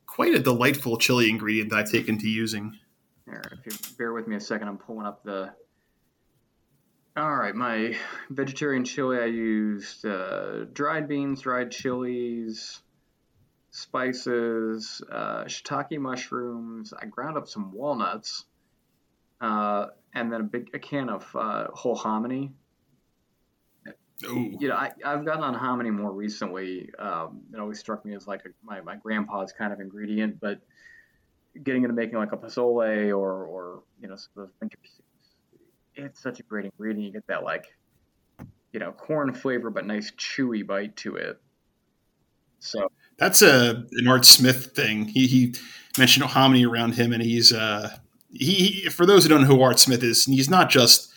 [0.06, 2.78] quite a delightful chili ingredient that I've taken to using.
[3.26, 5.52] Here, if you bear with me a second, I'm pulling up the.
[7.16, 7.96] All right, my
[8.30, 9.18] vegetarian chili.
[9.18, 12.82] I used uh, dried beans, dried chilies,
[13.70, 16.92] spices, uh, shiitake mushrooms.
[16.92, 18.44] I ground up some walnuts,
[19.40, 22.52] uh, and then a big a can of uh, whole hominy
[24.24, 24.56] Ooh.
[24.58, 26.90] You know, I, I've gotten on hominy more recently.
[26.98, 30.60] Um, it always struck me as like a, my, my grandpa's kind of ingredient, but
[31.62, 35.03] getting into making like a pozole or, or you know, some of those winter soups,
[35.96, 37.06] it's such a great ingredient.
[37.06, 37.66] You get that like,
[38.72, 41.40] you know, corn flavor, but nice chewy bite to it.
[42.58, 45.06] So that's a an Art Smith thing.
[45.06, 45.54] He, he
[45.98, 47.90] mentioned hominy around him, and he's uh,
[48.30, 51.12] he for those who don't know who Art Smith is, he's not just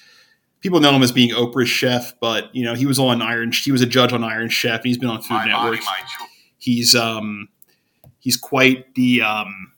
[0.59, 3.51] people know him as being Oprah's chef, but you know he was on Iron.
[3.51, 4.83] He was a judge on Iron Chef.
[4.83, 5.79] He's been on Food my Network.
[5.79, 7.47] Body, he's um,
[8.19, 9.71] he's quite the um,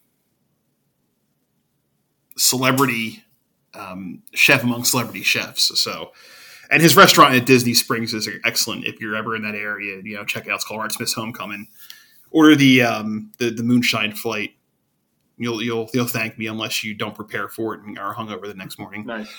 [2.37, 3.23] celebrity
[3.79, 5.79] um, chef among celebrity chefs.
[5.79, 6.11] So,
[6.69, 8.85] and his restaurant at Disney Springs is excellent.
[8.85, 10.55] If you're ever in that area, you know check it out.
[10.55, 11.67] It's called Art Smith's Homecomin'.
[12.31, 14.51] Order the um, the, the moonshine flight.
[15.37, 18.53] You'll you'll you'll thank me unless you don't prepare for it and are hungover the
[18.53, 19.05] next morning.
[19.05, 19.33] Nice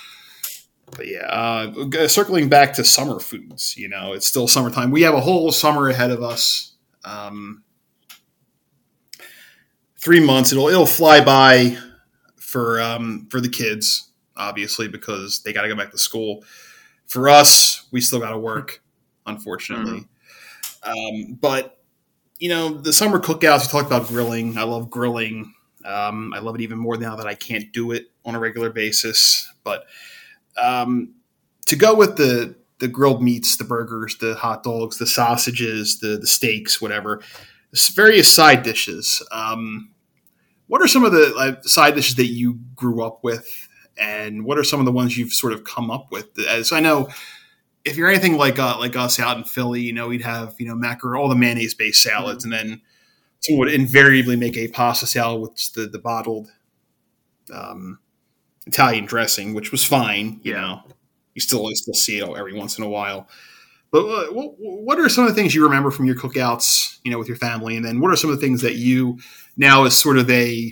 [0.91, 4.91] but yeah, uh, circling back to summer foods, you know, it's still summertime.
[4.91, 6.73] We have a whole summer ahead of us.
[7.03, 7.63] Um,
[9.97, 10.51] three months.
[10.51, 11.77] It'll it'll fly by
[12.37, 16.43] for um, for the kids, obviously, because they got to go back to school.
[17.07, 18.81] For us, we still got to work,
[19.25, 20.07] unfortunately.
[20.83, 21.27] Mm-hmm.
[21.27, 21.77] Um, but
[22.39, 23.61] you know, the summer cookouts.
[23.61, 24.57] We talked about grilling.
[24.57, 25.53] I love grilling.
[25.85, 28.71] Um, I love it even more now that I can't do it on a regular
[28.71, 29.51] basis.
[29.63, 29.85] But
[30.61, 31.13] um,
[31.67, 36.17] to go with the the grilled meats, the burgers, the hot dogs, the sausages, the
[36.17, 37.21] the steaks, whatever,
[37.93, 39.25] various side dishes.
[39.31, 39.91] Um,
[40.67, 43.67] what are some of the uh, side dishes that you grew up with,
[43.97, 46.27] and what are some of the ones you've sort of come up with?
[46.47, 47.09] As I know,
[47.83, 50.67] if you're anything like uh, like us out in Philly, you know we'd have you
[50.67, 52.81] know macaroni, all the mayonnaise based salads, and then
[53.39, 56.49] someone would invariably make a pasta salad with the the bottled
[57.53, 57.99] um,
[58.67, 60.39] Italian dressing, which was fine.
[60.43, 60.81] You know,
[61.33, 63.27] you still still see it every once in a while.
[63.91, 67.19] But uh, what are some of the things you remember from your cookouts, you know,
[67.19, 69.19] with your family, and then what are some of the things that you
[69.57, 70.71] now as sort of a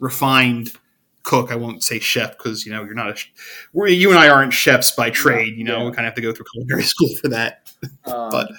[0.00, 0.72] refined
[1.22, 1.50] cook?
[1.50, 3.24] I won't say chef because you know you're not a.
[3.72, 5.56] We're, you and I aren't chefs by trade.
[5.56, 5.84] You know, yeah.
[5.84, 7.72] we kind of have to go through culinary school for that.
[8.06, 8.50] Um, but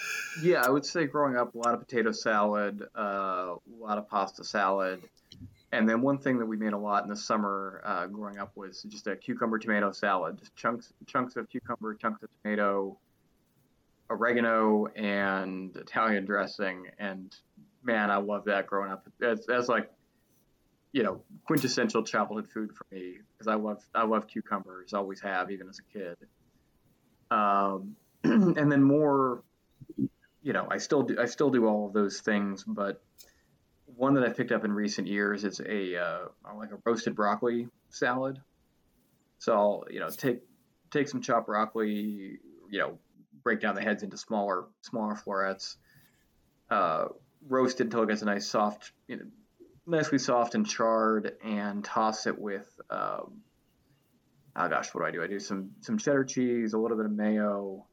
[0.41, 4.08] yeah, I would say growing up, a lot of potato salad, uh, a lot of
[4.08, 5.02] pasta salad.
[5.72, 8.52] And then one thing that we made a lot in the summer uh, growing up
[8.56, 12.98] was just a cucumber tomato salad, just chunks chunks of cucumber, chunks of tomato,
[14.10, 16.88] oregano, and Italian dressing.
[16.98, 17.36] And
[17.84, 19.08] man, I love that growing up.
[19.19, 19.91] That's, that's like
[20.91, 25.52] you know quintessential childhood food for me because I love I love cucumbers, always have,
[25.52, 26.17] even as a kid.
[27.32, 29.43] Um, and then more,
[30.41, 33.02] you know, I still do I still do all of those things, but
[33.86, 36.19] one that I picked up in recent years is a uh,
[36.56, 38.39] like a roasted broccoli salad.
[39.38, 40.41] So I'll you know take
[40.91, 42.97] take some chopped broccoli, you know,
[43.44, 45.77] break down the heads into smaller smaller florets,
[46.69, 47.06] uh,
[47.48, 49.25] roast it until it gets a nice soft, you know,
[49.90, 52.67] nicely soft and charred, and toss it with.
[52.90, 53.42] Um,
[54.56, 55.23] oh gosh, what do I do?
[55.23, 57.85] I do some some cheddar cheese, a little bit of mayo,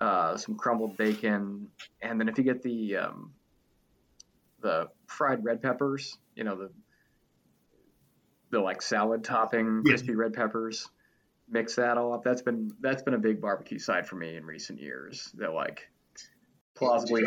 [0.00, 1.68] uh, some crumbled bacon,
[2.02, 3.32] and then if you get the um,
[4.60, 6.70] the fried red peppers, you know, the
[8.50, 10.88] the like salad topping crispy red peppers.
[11.52, 12.22] Mix that all up.
[12.22, 15.32] That's been that's been a big barbecue side for me in recent years.
[15.34, 15.88] That like
[16.74, 17.24] plausibly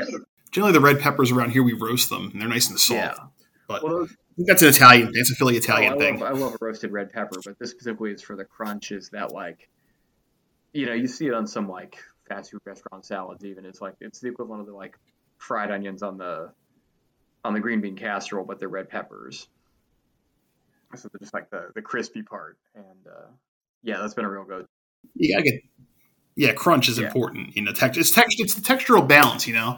[0.51, 3.17] generally the red peppers around here we roast them and they're nice and soft.
[3.17, 3.42] Yeah.
[3.73, 5.07] But well, those, that's an Italian.
[5.07, 6.19] Thing, it's a Philly Italian oh, I thing.
[6.19, 8.91] Love, I love a roasted red pepper, but this specifically is for the crunch.
[8.91, 9.69] Is that like,
[10.73, 11.97] you know, you see it on some like
[12.27, 13.43] fast food restaurant salads.
[13.45, 14.97] Even it's like it's the equivalent of the like
[15.37, 16.51] fried onions on the
[17.43, 19.47] on the green bean casserole, but they're red peppers.
[20.95, 23.27] So they're just like the the crispy part, and uh,
[23.81, 24.65] yeah, that's been a real go.
[25.15, 25.61] You gotta get
[26.35, 27.07] yeah, crunch is yeah.
[27.07, 27.55] important.
[27.55, 29.47] You know, text it's text it's the textural balance.
[29.47, 29.77] You know,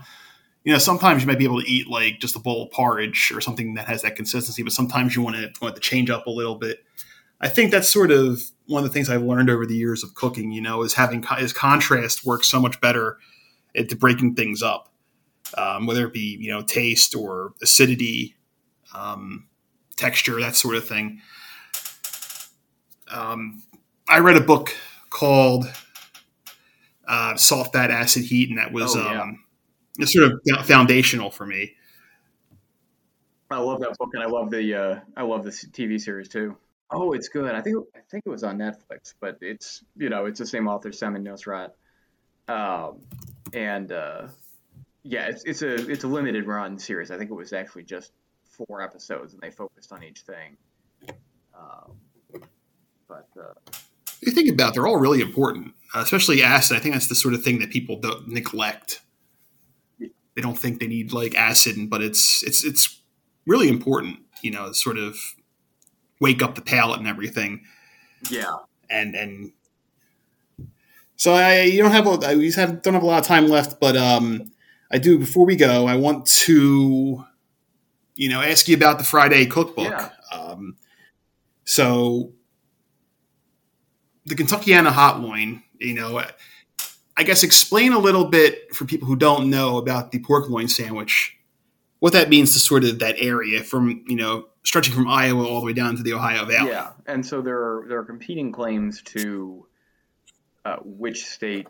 [0.66, 3.32] you know sometimes you might be able to eat like just a bowl of porridge
[3.34, 6.26] or something that has that consistency, but sometimes you want to want to change up
[6.26, 6.84] a little bit.
[7.40, 10.16] I think that's sort of one of the things I've learned over the years of
[10.16, 10.52] cooking.
[10.52, 13.20] You know, is having is contrast works so much better
[13.76, 14.92] at breaking things up,
[15.56, 18.36] um, whether it be you know taste or acidity,
[18.96, 19.48] um,
[19.98, 21.22] texture, that sort of thing.
[23.12, 23.62] Um,
[24.10, 24.76] I read a book
[25.12, 25.72] called
[27.08, 29.32] uh, Salt, Fat, Acid, Heat, and that was oh, yeah.
[30.00, 31.74] Um, sort of foundational for me.
[33.52, 36.58] I love that book, and I love the uh, I love the TV series too.
[36.92, 37.54] Oh, it's good.
[37.54, 40.68] I think I think it was on Netflix, but it's you know it's the same
[40.68, 41.72] author, Samin Nosrat,
[42.54, 43.02] um,
[43.54, 44.28] and uh,
[45.04, 47.12] yeah, it's it's a it's a limited run series.
[47.12, 48.12] I think it was actually just
[48.44, 50.58] four episodes, and they focused on each thing.
[51.54, 51.98] Um,
[53.08, 53.54] but uh,
[54.22, 56.78] you think about, it, they're all really important, uh, especially acid.
[56.78, 59.02] I think that's the sort of thing that people don't neglect.
[60.36, 63.02] They don't think they need like acid, but it's it's it's
[63.46, 64.20] really important.
[64.42, 65.18] You know, sort of
[66.20, 67.64] wake up the palate and everything.
[68.30, 68.58] Yeah,
[68.90, 69.52] and and
[71.16, 73.80] so I you don't have a, I have don't have a lot of time left,
[73.80, 74.52] but um,
[74.92, 75.18] I do.
[75.18, 77.26] Before we go, I want to
[78.16, 79.90] you know ask you about the Friday cookbook.
[79.90, 80.10] Yeah.
[80.34, 80.76] Um,
[81.64, 82.34] so
[84.26, 86.22] the Kentuckiana hot loin, you know,
[87.18, 90.68] I guess explain a little bit for people who don't know about the pork loin
[90.68, 91.38] sandwich,
[92.00, 95.62] what that means to sort of that area from, you know, stretching from Iowa all
[95.62, 96.72] the way down to the Ohio Valley.
[96.72, 99.66] Yeah, and so there are there are competing claims to
[100.66, 101.68] uh, which state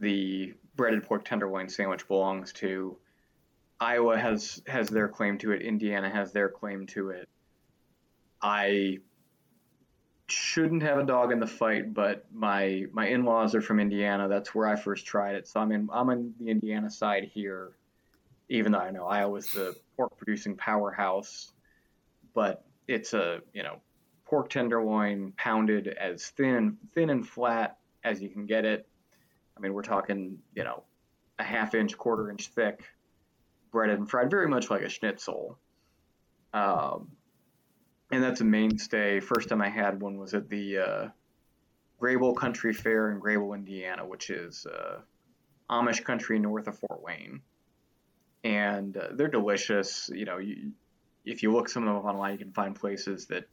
[0.00, 2.98] the breaded pork tenderloin sandwich belongs to.
[3.80, 5.62] Iowa has has their claim to it.
[5.62, 7.28] Indiana has their claim to it.
[8.42, 8.98] I
[10.26, 14.28] shouldn't have a dog in the fight, but my my in-laws are from Indiana.
[14.28, 15.46] That's where I first tried it.
[15.46, 17.72] So I'm in I'm on the Indiana side here,
[18.48, 21.52] even though I know Iowa's the pork producing powerhouse.
[22.34, 23.80] But it's a you know
[24.24, 28.86] pork tenderloin pounded as thin thin and flat as you can get it.
[29.56, 30.84] I mean we're talking you know
[31.38, 32.82] a half inch quarter inch thick,
[33.70, 35.58] breaded and fried, very much like a schnitzel.
[36.54, 37.08] Um,
[38.14, 39.18] and that's a mainstay.
[39.18, 41.08] First time I had one was at the uh,
[42.00, 45.00] Grabill Country Fair in Grabill, Indiana, which is uh,
[45.68, 47.40] Amish country north of Fort Wayne,
[48.44, 50.08] and uh, they're delicious.
[50.12, 50.72] You know, you,
[51.24, 53.48] if you look some of them up online, you can find places that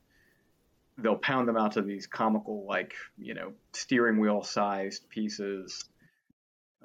[0.97, 5.85] they'll pound them out to these comical, like you know, steering wheel sized pieces.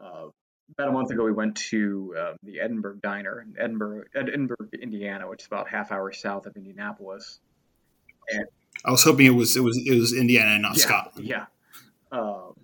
[0.02, 0.28] Uh,
[0.72, 5.28] about a month ago, we went to uh, the Edinburgh Diner in Edinburgh, Edinburgh, Indiana,
[5.28, 7.38] which is about half hour south of Indianapolis.
[8.30, 8.46] And,
[8.84, 11.28] I was hoping it was it was it was Indiana and not yeah, Scotland.
[11.28, 11.46] Yeah.
[12.12, 12.54] Um,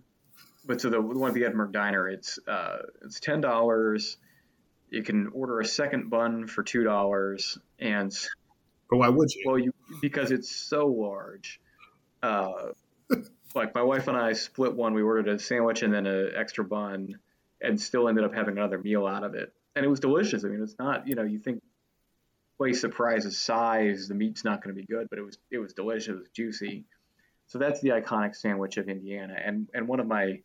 [0.65, 4.17] but so the one at the Edinburgh Diner, it's uh, it's ten dollars.
[4.91, 8.17] You can order a second bun for two dollars, and
[8.89, 9.43] but why would you?
[9.47, 11.61] Well, you because it's so large.
[12.23, 12.69] Uh,
[13.55, 14.95] like my wife and I split one.
[14.95, 17.19] We ordered a sandwich and then an extra bun,
[17.61, 19.53] and still ended up having another meal out of it.
[19.75, 20.45] And it was delicious.
[20.45, 21.63] I mean, it's not you know you think
[22.63, 24.07] place surprises size.
[24.07, 26.29] The meat's not going to be good, but it was it was delicious, it was
[26.33, 26.85] juicy.
[27.49, 30.43] So that's the iconic sandwich of Indiana, and and one of my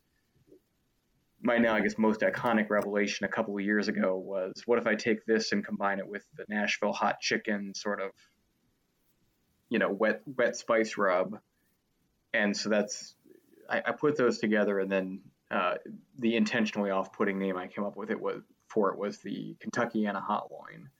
[1.40, 4.86] my now I guess most iconic revelation a couple of years ago was what if
[4.88, 8.10] I take this and combine it with the Nashville hot chicken sort of
[9.68, 11.38] you know wet wet spice rub,
[12.34, 13.14] and so that's
[13.70, 15.20] I, I put those together, and then
[15.52, 15.74] uh,
[16.18, 20.20] the intentionally off-putting name I came up with it was for it was the Kentuckiana
[20.20, 20.90] hot loin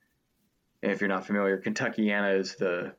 [0.82, 2.94] if you're not familiar, Kentuckiana is the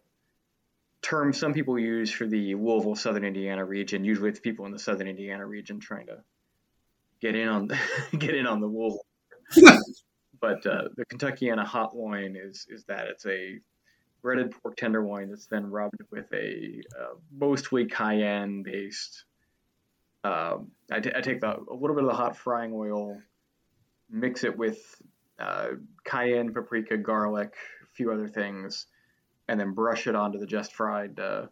[1.02, 4.04] term some people use for the Louisville, Southern Indiana region.
[4.04, 6.18] Usually, it's people in the Southern Indiana region trying to
[7.22, 7.68] get in on
[8.18, 9.06] get in on the Louisville.
[10.42, 13.60] but uh, the Kentuckiana hot loin is is that it's a
[14.22, 19.24] breaded pork tenderloin that's then rubbed with a uh, mostly cayenne based.
[20.24, 23.22] Um, I, t- I take the, a little bit of the hot frying oil,
[24.10, 25.02] mix it with
[25.40, 25.68] uh,
[26.04, 28.88] cayenne, paprika, garlic, a few other things,
[29.48, 31.48] and then brush it onto the just fried uh,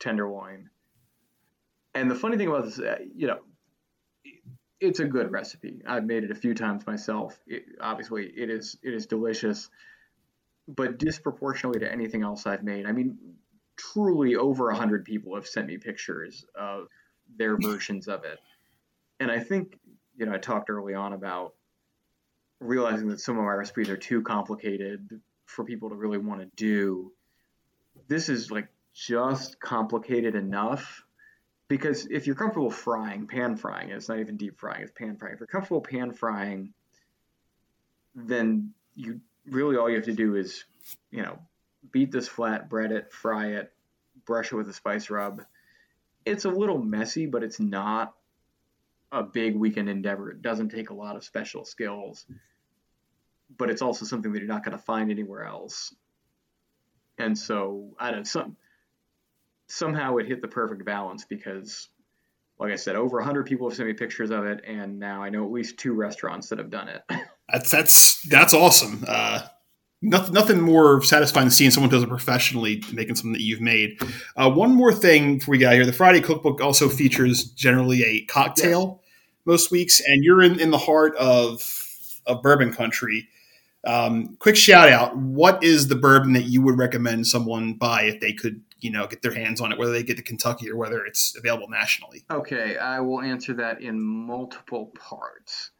[0.00, 0.70] tenderloin.
[1.94, 3.40] And the funny thing about this, uh, you know,
[4.80, 5.82] it's a good recipe.
[5.86, 7.38] I've made it a few times myself.
[7.46, 9.70] It, obviously, it is it is delicious.
[10.68, 12.86] but disproportionately to anything else I've made.
[12.86, 13.18] I mean,
[13.76, 16.88] truly over a hundred people have sent me pictures of
[17.36, 18.38] their versions of it,
[19.20, 19.78] and I think
[20.16, 21.54] you know I talked early on about
[22.60, 26.46] realizing that some of my recipes are too complicated for people to really want to
[26.56, 27.12] do.
[28.08, 31.04] This is like just complicated enough
[31.68, 35.34] because if you're comfortable frying, pan frying, it's not even deep frying, it's pan frying.
[35.34, 36.72] If you're comfortable pan frying,
[38.14, 40.64] then you really all you have to do is,
[41.10, 41.38] you know,
[41.92, 43.72] beat this flat, bread it, fry it,
[44.24, 45.42] brush it with a spice rub.
[46.24, 48.14] It's a little messy, but it's not
[49.12, 50.30] a big weekend endeavor.
[50.30, 52.26] It doesn't take a lot of special skills,
[53.56, 55.94] but it's also something that you're not going to find anywhere else.
[57.18, 58.56] And so, I don't some,
[59.68, 61.88] somehow it hit the perfect balance because,
[62.58, 65.30] like I said, over 100 people have sent me pictures of it, and now I
[65.30, 67.02] know at least two restaurants that have done it.
[67.48, 69.04] That's that's that's awesome.
[69.06, 69.46] Uh,
[70.02, 73.98] nothing, nothing more satisfying than seeing someone does it professionally, making something that you've made.
[74.36, 78.24] Uh, one more thing before we get here: the Friday Cookbook also features generally a
[78.26, 79.40] cocktail yes.
[79.44, 83.28] most weeks, and you're in, in the heart of of bourbon country.
[83.84, 88.20] Um, quick shout out: What is the bourbon that you would recommend someone buy if
[88.20, 90.76] they could, you know, get their hands on it, whether they get to Kentucky or
[90.76, 92.24] whether it's available nationally?
[92.30, 95.70] Okay, I will answer that in multiple parts.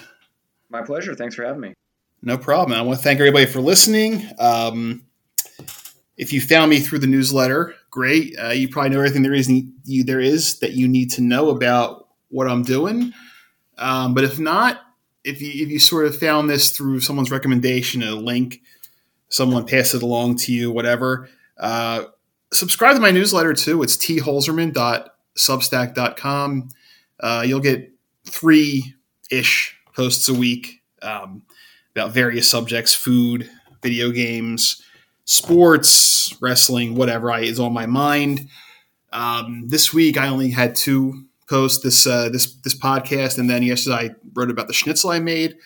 [0.70, 1.14] My pleasure.
[1.14, 1.74] Thanks for having me.
[2.22, 2.78] No problem.
[2.78, 4.28] I want to thank everybody for listening.
[4.38, 5.04] Um,
[6.16, 8.36] if you found me through the newsletter, great.
[8.38, 11.50] Uh, you probably know everything there is you, there is that you need to know
[11.50, 13.12] about what I'm doing.
[13.78, 14.80] Um, but if not,
[15.28, 18.62] if you if you sort of found this through someone's recommendation, a link,
[19.28, 22.04] someone passed it along to you, whatever, uh,
[22.52, 23.82] subscribe to my newsletter too.
[23.82, 26.68] It's tholzerman.substack.com.
[27.20, 27.92] Uh, you'll get
[28.24, 28.94] three
[29.30, 31.42] ish posts a week um,
[31.94, 33.50] about various subjects: food,
[33.82, 34.82] video games
[35.28, 38.48] sports, wrestling, whatever is on my mind.
[39.12, 43.62] Um, this week I only had two posts this uh, this this podcast, and then
[43.62, 45.56] yesterday I wrote about the schnitzel I made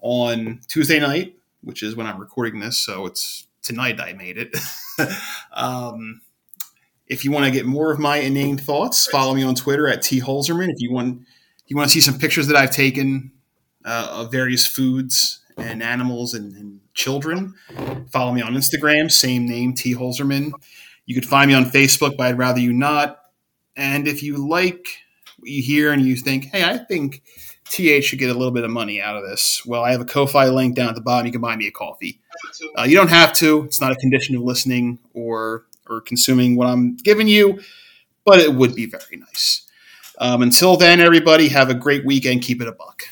[0.00, 2.78] on Tuesday night, which is when I'm recording this.
[2.78, 4.56] So it's tonight I made it.
[5.52, 6.20] um,
[7.06, 10.02] if you want to get more of my inane thoughts, follow me on Twitter at
[10.02, 10.68] t holzerman.
[10.68, 13.32] If you want if you want to see some pictures that I've taken
[13.84, 17.52] uh, of various foods and animals and, and, children.
[18.12, 19.96] Follow me on Instagram, same name, T.
[19.96, 20.52] Holzerman.
[21.06, 23.18] You could find me on Facebook, but I'd rather you not.
[23.74, 24.86] And if you like
[25.44, 27.22] you hear and you think, hey, I think
[27.70, 30.04] TH should get a little bit of money out of this, well, I have a
[30.04, 31.26] Ko-Fi link down at the bottom.
[31.26, 32.20] You can buy me a coffee.
[32.78, 33.62] Uh, you don't have to.
[33.64, 37.60] It's not a condition of listening or or consuming what I'm giving you,
[38.24, 39.66] but it would be very nice.
[40.18, 42.42] Um, until then, everybody, have a great weekend.
[42.42, 43.02] Keep it a buck.